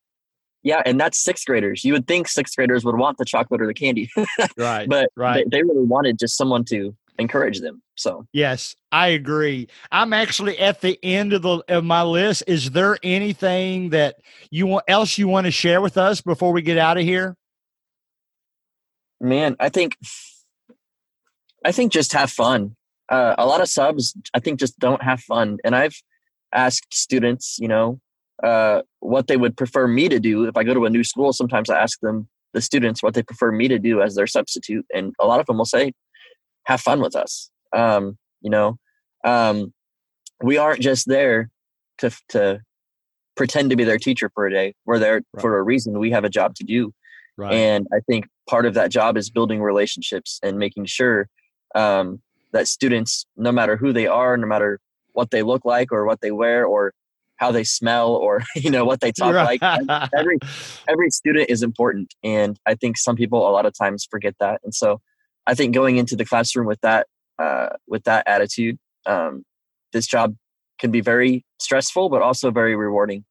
Yeah, 0.67 0.81
and 0.85 0.99
that's 0.99 1.17
sixth 1.17 1.45
graders. 1.45 1.85
You 1.85 1.93
would 1.93 2.07
think 2.07 2.27
sixth 2.27 2.57
graders 2.57 2.83
would 2.83 2.97
want 2.97 3.17
the 3.17 3.23
chocolate 3.23 3.61
or 3.61 3.67
the 3.67 3.73
candy, 3.73 4.11
right? 4.57 4.89
But 4.89 5.09
right. 5.15 5.45
They, 5.49 5.59
they 5.59 5.63
really 5.63 5.85
wanted 5.85 6.19
just 6.19 6.35
someone 6.35 6.65
to 6.65 6.93
encourage 7.17 7.61
them. 7.61 7.81
So 7.95 8.27
yes, 8.33 8.75
I 8.91 9.07
agree. 9.07 9.69
I'm 9.93 10.11
actually 10.11 10.59
at 10.59 10.81
the 10.81 10.99
end 11.01 11.31
of 11.31 11.41
the 11.41 11.63
of 11.69 11.85
my 11.85 12.03
list. 12.03 12.43
Is 12.47 12.71
there 12.71 12.97
anything 13.01 13.91
that 13.91 14.17
you 14.51 14.67
want 14.67 14.83
else 14.89 15.17
you 15.17 15.29
want 15.29 15.45
to 15.45 15.51
share 15.51 15.79
with 15.79 15.97
us 15.97 16.19
before 16.19 16.51
we 16.51 16.61
get 16.61 16.77
out 16.77 16.97
of 16.97 17.03
here? 17.03 17.37
Man, 19.21 19.55
I 19.61 19.69
think 19.69 19.95
I 21.63 21.71
think 21.71 21.93
just 21.93 22.11
have 22.11 22.29
fun. 22.29 22.75
Uh, 23.07 23.35
a 23.37 23.45
lot 23.45 23.61
of 23.61 23.69
subs, 23.69 24.13
I 24.33 24.41
think, 24.41 24.59
just 24.59 24.77
don't 24.79 25.01
have 25.01 25.21
fun. 25.21 25.59
And 25.63 25.73
I've 25.73 25.95
asked 26.51 26.93
students, 26.93 27.57
you 27.57 27.69
know, 27.69 28.01
uh, 28.43 28.81
what 28.99 29.27
they 29.27 29.37
would 29.37 29.57
prefer 29.57 29.87
me 29.87 30.09
to 30.09 30.19
do. 30.19 30.45
If 30.45 30.57
I 30.57 30.63
go 30.63 30.73
to 30.73 30.85
a 30.85 30.89
new 30.89 31.03
school, 31.03 31.33
sometimes 31.33 31.69
I 31.69 31.79
ask 31.79 31.99
them, 32.01 32.27
the 32.53 32.61
students, 32.61 33.03
what 33.03 33.13
they 33.13 33.23
prefer 33.23 33.51
me 33.51 33.67
to 33.67 33.77
do 33.77 34.01
as 34.01 34.15
their 34.15 34.25
substitute. 34.25 34.85
And 34.93 35.13
a 35.19 35.27
lot 35.27 35.39
of 35.39 35.45
them 35.45 35.57
will 35.57 35.65
say, 35.65 35.93
have 36.65 36.81
fun 36.81 37.01
with 37.01 37.15
us. 37.15 37.49
Um, 37.73 38.17
you 38.41 38.49
know, 38.49 38.77
um, 39.23 39.73
we 40.41 40.57
aren't 40.57 40.81
just 40.81 41.07
there 41.07 41.49
to, 41.99 42.11
to 42.29 42.61
pretend 43.35 43.69
to 43.69 43.75
be 43.75 43.83
their 43.83 43.97
teacher 43.97 44.31
for 44.33 44.47
a 44.47 44.51
day. 44.51 44.73
We're 44.85 44.99
there 44.99 45.15
right. 45.15 45.41
for 45.41 45.57
a 45.57 45.63
reason. 45.63 45.99
We 45.99 46.11
have 46.11 46.23
a 46.23 46.29
job 46.29 46.55
to 46.55 46.63
do. 46.63 46.93
Right. 47.37 47.53
And 47.53 47.85
I 47.93 47.99
think 48.09 48.27
part 48.49 48.65
of 48.65 48.73
that 48.73 48.91
job 48.91 49.17
is 49.17 49.29
building 49.29 49.61
relationships 49.61 50.39
and 50.41 50.57
making 50.57 50.85
sure 50.85 51.27
um, 51.75 52.21
that 52.53 52.67
students, 52.67 53.25
no 53.35 53.51
matter 53.51 53.77
who 53.77 53.93
they 53.93 54.07
are, 54.07 54.37
no 54.37 54.47
matter 54.47 54.79
what 55.13 55.31
they 55.31 55.43
look 55.43 55.65
like 55.65 55.91
or 55.91 56.05
what 56.05 56.21
they 56.21 56.31
wear 56.31 56.65
or 56.65 56.93
how 57.37 57.51
they 57.51 57.63
smell 57.63 58.11
or 58.11 58.43
you 58.55 58.69
know 58.69 58.85
what 58.85 58.99
they 58.99 59.11
talk 59.11 59.33
like, 59.33 59.61
every 60.15 60.37
every 60.87 61.09
student 61.09 61.49
is 61.49 61.63
important, 61.63 62.13
and 62.23 62.59
I 62.65 62.75
think 62.75 62.97
some 62.97 63.15
people 63.15 63.47
a 63.47 63.51
lot 63.51 63.65
of 63.65 63.73
times 63.77 64.07
forget 64.09 64.35
that. 64.39 64.59
And 64.63 64.73
so, 64.73 65.01
I 65.45 65.53
think 65.53 65.73
going 65.73 65.97
into 65.97 66.15
the 66.15 66.25
classroom 66.25 66.67
with 66.67 66.81
that 66.81 67.07
uh, 67.39 67.69
with 67.87 68.03
that 68.03 68.27
attitude, 68.27 68.77
um, 69.05 69.43
this 69.93 70.07
job 70.07 70.35
can 70.79 70.91
be 70.91 71.01
very 71.01 71.45
stressful, 71.59 72.09
but 72.09 72.21
also 72.21 72.51
very 72.51 72.75
rewarding. 72.75 73.25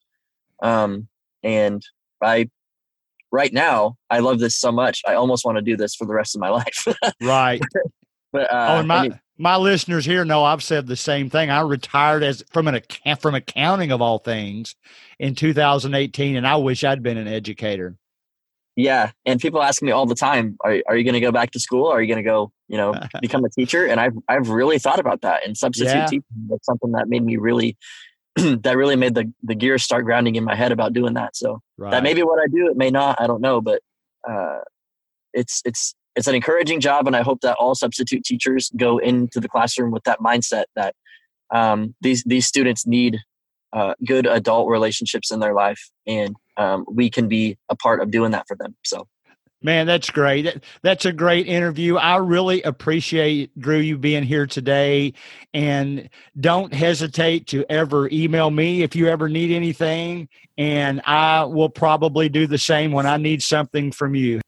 Um, 0.62 1.08
and 1.42 1.82
I 2.22 2.48
right 3.32 3.52
now 3.52 3.96
I 4.10 4.20
love 4.20 4.38
this 4.38 4.56
so 4.56 4.72
much. 4.72 5.02
I 5.06 5.14
almost 5.14 5.44
want 5.44 5.56
to 5.56 5.62
do 5.62 5.76
this 5.76 5.94
for 5.94 6.06
the 6.06 6.14
rest 6.14 6.34
of 6.34 6.40
my 6.40 6.48
life. 6.60 6.86
right. 7.22 7.60
but 8.32 8.52
uh, 8.52 8.66
oh, 8.70 8.78
and 8.78 8.88
my 8.88 9.10
my 9.38 9.56
listeners 9.56 10.04
here 10.04 10.24
know 10.24 10.44
I've 10.44 10.62
said 10.62 10.86
the 10.86 10.96
same 10.96 11.30
thing. 11.30 11.50
I 11.50 11.60
retired 11.60 12.22
as 12.22 12.44
from 12.52 12.68
an 12.68 12.74
account 12.74 13.20
from 13.20 13.34
accounting 13.34 13.92
of 13.92 14.00
all 14.00 14.18
things 14.18 14.74
in 15.18 15.34
2018, 15.34 16.36
and 16.36 16.46
I 16.46 16.56
wish 16.56 16.84
I'd 16.84 17.02
been 17.02 17.18
an 17.18 17.28
educator. 17.28 17.96
yeah, 18.76 19.10
and 19.24 19.40
people 19.40 19.62
ask 19.62 19.82
me 19.82 19.90
all 19.90 20.06
the 20.06 20.14
time, 20.14 20.56
"Are 20.60 20.76
are 20.86 20.96
you 20.96 21.04
going 21.04 21.14
to 21.14 21.20
go 21.20 21.32
back 21.32 21.50
to 21.52 21.60
school? 21.60 21.86
Are 21.86 22.00
you 22.00 22.08
going 22.08 22.22
to 22.22 22.28
go, 22.28 22.52
you 22.68 22.76
know, 22.76 22.94
become 23.20 23.44
a 23.44 23.50
teacher?" 23.50 23.86
And 23.86 24.00
I've 24.00 24.14
I've 24.28 24.48
really 24.48 24.78
thought 24.78 24.98
about 25.00 25.22
that. 25.22 25.46
And 25.46 25.56
substitute 25.56 25.94
Yeah. 25.94 26.06
teaching 26.06 26.24
was 26.48 26.60
something 26.62 26.92
that 26.92 27.08
made 27.08 27.24
me 27.24 27.36
really 27.36 27.76
that 28.36 28.76
really 28.76 28.96
made 28.96 29.14
the 29.14 29.32
the 29.42 29.54
gears 29.54 29.82
start 29.82 30.04
grounding 30.04 30.36
in 30.36 30.44
my 30.44 30.54
head 30.54 30.72
about 30.72 30.92
doing 30.92 31.14
that. 31.14 31.36
So 31.36 31.60
Right. 31.78 31.90
that 31.90 32.02
may 32.02 32.14
be 32.14 32.22
what 32.22 32.38
I 32.38 32.46
do. 32.48 32.68
It 32.70 32.76
may 32.76 32.90
not. 32.90 33.20
I 33.20 33.26
don't 33.26 33.40
know, 33.42 33.60
but 33.60 33.82
uh, 34.28 34.60
it's 35.32 35.62
it's 35.64 35.94
it's 36.16 36.26
an 36.26 36.34
encouraging 36.34 36.80
job, 36.80 37.06
and 37.06 37.14
I 37.14 37.22
hope 37.22 37.42
that 37.42 37.56
all 37.58 37.74
substitute 37.74 38.24
teachers 38.24 38.70
go 38.76 38.98
into 38.98 39.38
the 39.38 39.48
classroom 39.48 39.90
with 39.90 40.04
that 40.04 40.20
mindset 40.20 40.64
that 40.74 40.94
um, 41.54 41.94
these 42.00 42.24
these 42.24 42.46
students 42.46 42.86
need 42.86 43.18
uh, 43.72 43.94
good 44.06 44.26
adult 44.26 44.68
relationships 44.68 45.30
in 45.30 45.40
their 45.40 45.54
life, 45.54 45.90
and 46.06 46.34
um, 46.56 46.84
we 46.90 47.10
can 47.10 47.28
be 47.28 47.58
a 47.68 47.76
part 47.76 48.00
of 48.00 48.10
doing 48.10 48.32
that 48.32 48.46
for 48.48 48.56
them. 48.56 48.74
So 48.84 49.06
Man, 49.62 49.86
that's 49.86 50.10
great. 50.10 50.42
That- 50.42 50.62
That's 50.82 51.04
a 51.06 51.12
great 51.12 51.48
interview. 51.48 51.96
I 51.96 52.18
really 52.18 52.62
appreciate 52.62 53.58
Drew 53.58 53.78
you 53.78 53.98
being 53.98 54.22
here 54.22 54.46
today. 54.46 55.14
And 55.54 56.08
don't 56.38 56.72
hesitate 56.72 57.48
to 57.48 57.64
ever 57.70 58.08
email 58.12 58.50
me 58.50 58.82
if 58.82 58.94
you 58.94 59.08
ever 59.08 59.28
need 59.28 59.50
anything. 59.50 60.28
And 60.58 61.00
I 61.04 61.44
will 61.44 61.70
probably 61.70 62.28
do 62.28 62.46
the 62.46 62.58
same 62.58 62.92
when 62.92 63.06
I 63.06 63.16
need 63.16 63.42
something 63.42 63.90
from 63.92 64.14
you. 64.14 64.40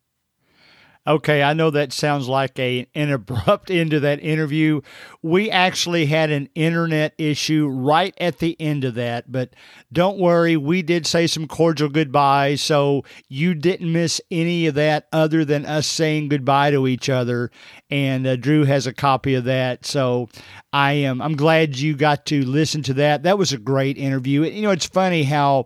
Okay, 1.09 1.43
I 1.43 1.55
know 1.55 1.71
that 1.71 1.95
sounds 1.95 2.29
like 2.29 2.59
a, 2.59 2.87
an 2.95 3.11
abrupt 3.11 3.71
end 3.71 3.93
to 3.93 4.01
that 4.01 4.21
interview. 4.21 4.83
We 5.23 5.51
actually 5.51 6.05
had 6.05 6.31
an 6.31 6.51
internet 6.55 7.15
issue 7.17 7.67
right 7.67 8.15
at 8.21 8.41
the 8.41 8.61
end 8.61 8.85
of 8.85 8.95
that, 8.97 9.33
but 9.33 9.55
don't 9.91 10.19
worry, 10.19 10.59
we 10.59 10.83
did 10.83 11.07
say 11.07 11.27
some 11.27 11.49
cordial 11.49 11.89
goodbyes, 11.89 12.61
so 12.61 13.05
you 13.27 13.55
didn't 13.55 13.91
miss 13.91 14.21
any 14.31 14.67
of 14.67 14.75
that 14.75 15.09
other 15.11 15.47
than 15.47 15.65
us 15.65 15.87
saying 15.87 16.29
goodbye 16.29 16.73
to 16.73 16.87
each 16.87 17.09
other. 17.09 17.51
And 17.89 18.27
uh, 18.27 18.37
Drew 18.37 18.65
has 18.65 18.87
a 18.87 18.93
copy 18.93 19.35
of 19.35 19.45
that, 19.45 19.87
so 19.87 20.29
I 20.75 20.93
am 20.93 21.23
I'm 21.23 21.37
glad 21.37 21.79
you 21.79 21.97
got 21.97 22.27
to 22.27 22.45
listen 22.45 22.83
to 22.83 22.95
that. 22.95 23.23
That 23.23 23.39
was 23.39 23.55
a 23.55 23.59
great 23.59 23.97
interview. 23.97 24.43
You 24.43 24.61
know, 24.61 24.73
it's 24.73 24.85
funny 24.85 25.23
how 25.23 25.65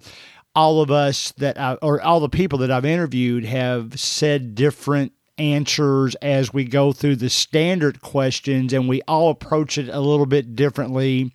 all 0.55 0.83
of 0.83 0.93
us 0.93 1.33
that 1.39 1.59
I, 1.59 1.75
or 1.83 2.01
all 2.01 2.21
the 2.21 2.29
people 2.29 2.61
that 2.61 2.71
I've 2.71 2.85
interviewed 2.85 3.45
have 3.45 3.99
said 3.99 4.55
different 4.55 5.13
answers 5.43 6.15
as 6.17 6.53
we 6.53 6.65
go 6.65 6.93
through 6.93 7.17
the 7.17 7.29
standard 7.29 8.01
questions 8.01 8.73
and 8.73 8.89
we 8.89 9.03
all 9.03 9.31
approach 9.31 9.77
it 9.77 9.89
a 9.89 10.01
little 10.01 10.27
bit 10.27 10.55
differently 10.55 11.33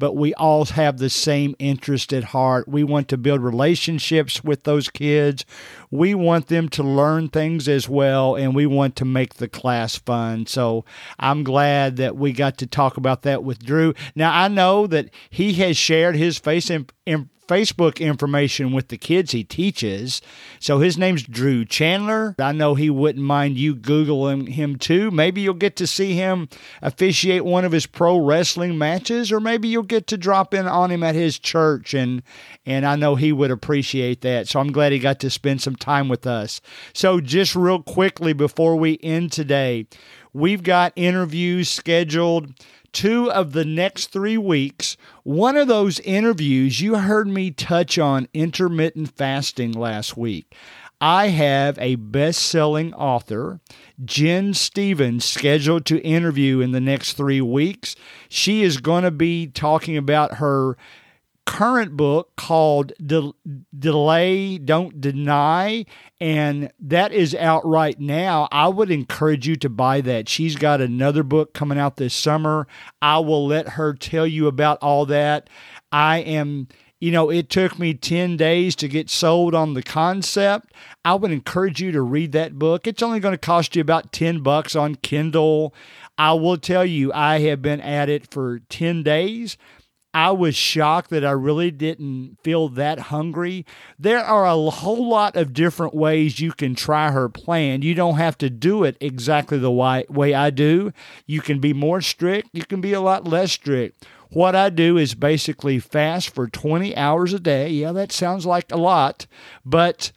but 0.00 0.16
we 0.16 0.32
all 0.34 0.64
have 0.64 0.96
the 0.96 1.10
same 1.10 1.54
interest 1.58 2.14
at 2.14 2.24
heart. 2.24 2.66
We 2.66 2.82
want 2.82 3.08
to 3.08 3.18
build 3.18 3.42
relationships 3.42 4.42
with 4.42 4.64
those 4.64 4.88
kids. 4.88 5.44
We 5.90 6.14
want 6.14 6.46
them 6.46 6.70
to 6.70 6.82
learn 6.82 7.28
things 7.28 7.68
as 7.68 7.86
well 7.86 8.34
and 8.34 8.54
we 8.54 8.64
want 8.64 8.96
to 8.96 9.04
make 9.04 9.34
the 9.34 9.48
class 9.48 9.96
fun. 9.96 10.46
So 10.46 10.86
i'm 11.18 11.44
glad 11.44 11.96
that 11.98 12.16
we 12.16 12.32
got 12.32 12.56
to 12.58 12.66
talk 12.66 12.96
about 12.96 13.22
that 13.22 13.44
with 13.44 13.62
drew. 13.62 13.92
Now 14.14 14.32
i 14.32 14.48
know 14.48 14.86
that 14.86 15.10
he 15.28 15.52
has 15.54 15.76
shared 15.76 16.16
his 16.16 16.38
face 16.38 16.70
in, 16.70 16.86
in 17.04 17.28
Facebook 17.50 17.98
information 17.98 18.72
with 18.72 18.88
the 18.88 18.96
kids 18.96 19.32
he 19.32 19.42
teaches. 19.42 20.22
So 20.60 20.78
his 20.78 20.96
name's 20.96 21.24
Drew 21.24 21.64
Chandler. 21.64 22.36
I 22.38 22.52
know 22.52 22.76
he 22.76 22.90
wouldn't 22.90 23.24
mind 23.24 23.58
you 23.58 23.74
Googling 23.74 24.50
him 24.50 24.76
too. 24.76 25.10
Maybe 25.10 25.40
you'll 25.40 25.54
get 25.54 25.74
to 25.76 25.86
see 25.86 26.14
him 26.14 26.48
officiate 26.80 27.44
one 27.44 27.64
of 27.64 27.72
his 27.72 27.86
pro 27.86 28.18
wrestling 28.18 28.78
matches, 28.78 29.32
or 29.32 29.40
maybe 29.40 29.66
you'll 29.66 29.82
get 29.82 30.06
to 30.08 30.16
drop 30.16 30.54
in 30.54 30.68
on 30.68 30.92
him 30.92 31.02
at 31.02 31.16
his 31.16 31.38
church 31.38 31.92
and 31.92 32.22
and 32.64 32.86
I 32.86 32.94
know 32.94 33.16
he 33.16 33.32
would 33.32 33.50
appreciate 33.50 34.20
that. 34.20 34.46
So 34.46 34.60
I'm 34.60 34.70
glad 34.70 34.92
he 34.92 35.00
got 35.00 35.18
to 35.20 35.30
spend 35.30 35.60
some 35.60 35.76
time 35.76 36.08
with 36.08 36.26
us. 36.26 36.60
So 36.92 37.20
just 37.20 37.56
real 37.56 37.82
quickly 37.82 38.32
before 38.32 38.76
we 38.76 39.00
end 39.02 39.32
today, 39.32 39.86
we've 40.32 40.62
got 40.62 40.92
interviews 40.94 41.68
scheduled 41.68 42.52
two 42.92 43.30
of 43.30 43.52
the 43.52 43.64
next 43.64 44.08
three 44.08 44.38
weeks. 44.38 44.96
One 45.22 45.56
of 45.56 45.68
those 45.68 46.00
interviews, 46.00 46.80
you 46.80 46.96
heard 46.96 47.28
me 47.28 47.50
touch 47.50 47.98
on 47.98 48.28
intermittent 48.34 49.16
fasting 49.16 49.72
last 49.72 50.16
week. 50.16 50.54
I 51.00 51.28
have 51.28 51.78
a 51.78 51.94
best 51.94 52.42
selling 52.42 52.92
author, 52.92 53.60
Gin 54.04 54.52
Stephens, 54.52 55.24
scheduled 55.24 55.86
to 55.86 56.02
interview 56.02 56.60
in 56.60 56.72
the 56.72 56.80
next 56.80 57.14
three 57.14 57.40
weeks. 57.40 57.96
She 58.28 58.62
is 58.62 58.78
going 58.78 59.04
to 59.04 59.10
be 59.10 59.46
talking 59.46 59.96
about 59.96 60.34
her 60.34 60.76
current 61.46 61.96
book 61.96 62.36
called 62.36 62.92
De- 63.04 63.32
Delay, 63.76 64.58
Don't 64.58 65.00
Deny, 65.00 65.86
and 66.20 66.70
that 66.78 67.12
is 67.12 67.34
out 67.34 67.64
right 67.66 67.98
now. 67.98 68.46
I 68.52 68.68
would 68.68 68.90
encourage 68.90 69.48
you 69.48 69.56
to 69.56 69.70
buy 69.70 70.02
that. 70.02 70.28
She's 70.28 70.56
got 70.56 70.80
another 70.80 71.22
book 71.22 71.54
coming 71.54 71.78
out 71.78 71.96
this 71.96 72.14
summer. 72.14 72.66
I 73.00 73.18
will 73.20 73.46
let 73.46 73.70
her 73.70 73.94
tell 73.94 74.26
you 74.26 74.46
about 74.46 74.78
all 74.82 75.06
that. 75.06 75.48
I 75.90 76.18
am. 76.18 76.68
You 77.02 77.12
know, 77.12 77.30
it 77.30 77.48
took 77.48 77.78
me 77.78 77.94
10 77.94 78.36
days 78.36 78.76
to 78.76 78.86
get 78.86 79.08
sold 79.08 79.54
on 79.54 79.72
the 79.72 79.82
concept. 79.82 80.74
I 81.02 81.14
would 81.14 81.30
encourage 81.30 81.80
you 81.80 81.92
to 81.92 82.02
read 82.02 82.32
that 82.32 82.58
book. 82.58 82.86
It's 82.86 83.02
only 83.02 83.20
going 83.20 83.32
to 83.32 83.38
cost 83.38 83.74
you 83.74 83.80
about 83.80 84.12
10 84.12 84.42
bucks 84.42 84.76
on 84.76 84.96
Kindle. 84.96 85.74
I 86.18 86.34
will 86.34 86.58
tell 86.58 86.84
you, 86.84 87.10
I 87.14 87.38
have 87.38 87.62
been 87.62 87.80
at 87.80 88.10
it 88.10 88.30
for 88.30 88.58
10 88.68 89.02
days. 89.02 89.56
I 90.12 90.32
was 90.32 90.56
shocked 90.56 91.10
that 91.10 91.24
I 91.24 91.30
really 91.30 91.70
didn't 91.70 92.38
feel 92.42 92.68
that 92.70 92.98
hungry. 92.98 93.64
There 93.98 94.22
are 94.22 94.44
a 94.44 94.70
whole 94.70 95.08
lot 95.08 95.36
of 95.36 95.52
different 95.52 95.94
ways 95.94 96.40
you 96.40 96.52
can 96.52 96.74
try 96.74 97.12
her 97.12 97.28
plan. 97.28 97.82
You 97.82 97.94
don't 97.94 98.16
have 98.16 98.36
to 98.38 98.50
do 98.50 98.82
it 98.82 98.96
exactly 99.00 99.58
the 99.58 99.70
way, 99.70 100.04
way 100.08 100.34
I 100.34 100.50
do. 100.50 100.92
You 101.26 101.40
can 101.40 101.60
be 101.60 101.72
more 101.72 102.00
strict, 102.00 102.48
you 102.52 102.64
can 102.64 102.80
be 102.80 102.92
a 102.92 103.00
lot 103.00 103.26
less 103.26 103.52
strict. 103.52 104.06
What 104.30 104.54
I 104.54 104.70
do 104.70 104.96
is 104.96 105.14
basically 105.14 105.80
fast 105.80 106.30
for 106.30 106.46
20 106.46 106.96
hours 106.96 107.32
a 107.32 107.40
day. 107.40 107.70
Yeah, 107.70 107.92
that 107.92 108.12
sounds 108.12 108.46
like 108.46 108.70
a 108.70 108.76
lot, 108.76 109.26
but 109.64 110.12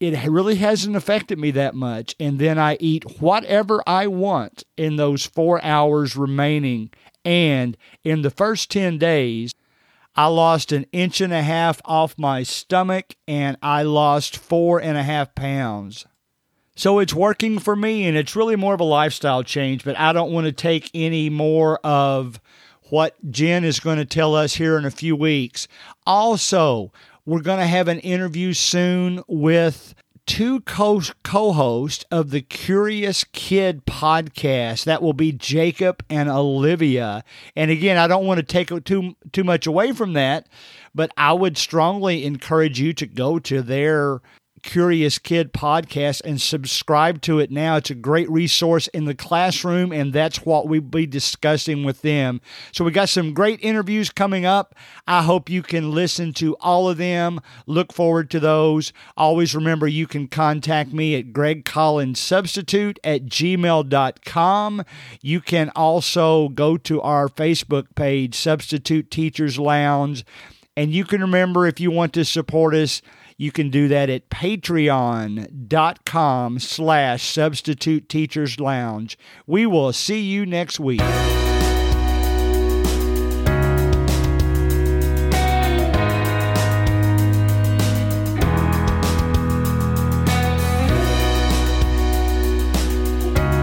it 0.00 0.28
really 0.28 0.56
hasn't 0.56 0.96
affected 0.96 1.38
me 1.38 1.52
that 1.52 1.74
much. 1.74 2.16
And 2.18 2.38
then 2.38 2.58
I 2.58 2.76
eat 2.80 3.20
whatever 3.20 3.82
I 3.86 4.08
want 4.08 4.64
in 4.76 4.96
those 4.96 5.24
four 5.24 5.62
hours 5.64 6.16
remaining. 6.16 6.90
And 7.24 7.76
in 8.02 8.22
the 8.22 8.30
first 8.30 8.70
10 8.70 8.98
days, 8.98 9.54
I 10.16 10.26
lost 10.26 10.70
an 10.72 10.86
inch 10.92 11.20
and 11.20 11.32
a 11.32 11.42
half 11.42 11.80
off 11.84 12.16
my 12.16 12.42
stomach 12.44 13.16
and 13.26 13.56
I 13.62 13.82
lost 13.82 14.36
four 14.36 14.80
and 14.80 14.96
a 14.96 15.02
half 15.02 15.34
pounds. 15.34 16.06
So 16.76 16.98
it's 16.98 17.14
working 17.14 17.58
for 17.58 17.74
me 17.74 18.06
and 18.06 18.16
it's 18.16 18.36
really 18.36 18.56
more 18.56 18.74
of 18.74 18.80
a 18.80 18.84
lifestyle 18.84 19.42
change, 19.42 19.84
but 19.84 19.98
I 19.98 20.12
don't 20.12 20.32
want 20.32 20.46
to 20.46 20.52
take 20.52 20.90
any 20.94 21.30
more 21.30 21.78
of 21.78 22.40
what 22.90 23.16
Gin 23.30 23.64
is 23.64 23.80
going 23.80 23.98
to 23.98 24.04
tell 24.04 24.34
us 24.34 24.54
here 24.54 24.76
in 24.76 24.84
a 24.84 24.90
few 24.90 25.16
weeks. 25.16 25.66
Also, 26.06 26.92
we're 27.26 27.40
going 27.40 27.58
to 27.58 27.66
have 27.66 27.88
an 27.88 28.00
interview 28.00 28.52
soon 28.52 29.22
with 29.26 29.94
two 30.26 30.60
co 30.60 31.00
hosts 31.52 32.04
of 32.10 32.30
the 32.30 32.40
Curious 32.40 33.24
Kid 33.24 33.84
podcast. 33.86 34.84
That 34.84 35.02
will 35.02 35.12
be 35.12 35.32
Jacob 35.32 36.02
and 36.08 36.28
Olivia. 36.28 37.24
And 37.54 37.70
again, 37.70 37.98
I 37.98 38.06
don't 38.06 38.26
want 38.26 38.38
to 38.38 38.46
take 38.46 38.68
too 38.84 39.16
too 39.32 39.44
much 39.44 39.66
away 39.66 39.92
from 39.92 40.14
that, 40.14 40.48
but 40.94 41.10
I 41.16 41.32
would 41.32 41.58
strongly 41.58 42.24
encourage 42.24 42.80
you 42.80 42.92
to 42.94 43.06
go 43.06 43.38
to 43.40 43.62
their 43.62 44.20
Curious 44.64 45.18
Kid 45.18 45.52
podcast 45.52 46.22
and 46.24 46.40
subscribe 46.40 47.20
to 47.22 47.38
it 47.38 47.50
now. 47.50 47.76
It's 47.76 47.90
a 47.90 47.94
great 47.94 48.28
resource 48.30 48.88
in 48.88 49.04
the 49.04 49.14
classroom, 49.14 49.92
and 49.92 50.12
that's 50.12 50.46
what 50.46 50.66
we'll 50.66 50.80
be 50.80 51.06
discussing 51.06 51.84
with 51.84 52.00
them. 52.00 52.40
So, 52.72 52.82
we 52.82 52.90
got 52.90 53.10
some 53.10 53.34
great 53.34 53.60
interviews 53.62 54.08
coming 54.08 54.46
up. 54.46 54.74
I 55.06 55.22
hope 55.22 55.50
you 55.50 55.62
can 55.62 55.92
listen 55.92 56.32
to 56.34 56.56
all 56.60 56.88
of 56.88 56.96
them. 56.96 57.40
Look 57.66 57.92
forward 57.92 58.30
to 58.30 58.40
those. 58.40 58.92
Always 59.18 59.54
remember 59.54 59.86
you 59.86 60.06
can 60.06 60.28
contact 60.28 60.92
me 60.92 61.14
at 61.14 61.34
Greg 61.34 61.64
Collins 61.66 62.18
Substitute 62.18 62.98
at 63.04 63.26
gmail.com. 63.26 64.84
You 65.20 65.40
can 65.42 65.70
also 65.76 66.48
go 66.48 66.78
to 66.78 67.02
our 67.02 67.28
Facebook 67.28 67.94
page, 67.94 68.34
Substitute 68.34 69.10
Teachers 69.10 69.58
Lounge. 69.58 70.24
And 70.76 70.92
you 70.92 71.04
can 71.04 71.20
remember 71.20 71.66
if 71.66 71.78
you 71.78 71.90
want 71.90 72.12
to 72.14 72.24
support 72.24 72.74
us, 72.74 73.00
you 73.36 73.50
can 73.50 73.70
do 73.70 73.88
that 73.88 74.08
at 74.10 74.30
patreon.com 74.30 75.48
slash 76.58 77.32
substitute 77.32 78.08
teachers 78.08 78.60
lounge. 78.60 79.18
We 79.46 79.66
will 79.66 79.92
see 79.92 80.20
you 80.20 80.46
next 80.46 80.78
week. 80.80 81.02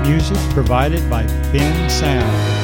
Music 0.06 0.38
provided 0.54 1.10
by 1.10 1.26
Bensound. 1.54 2.61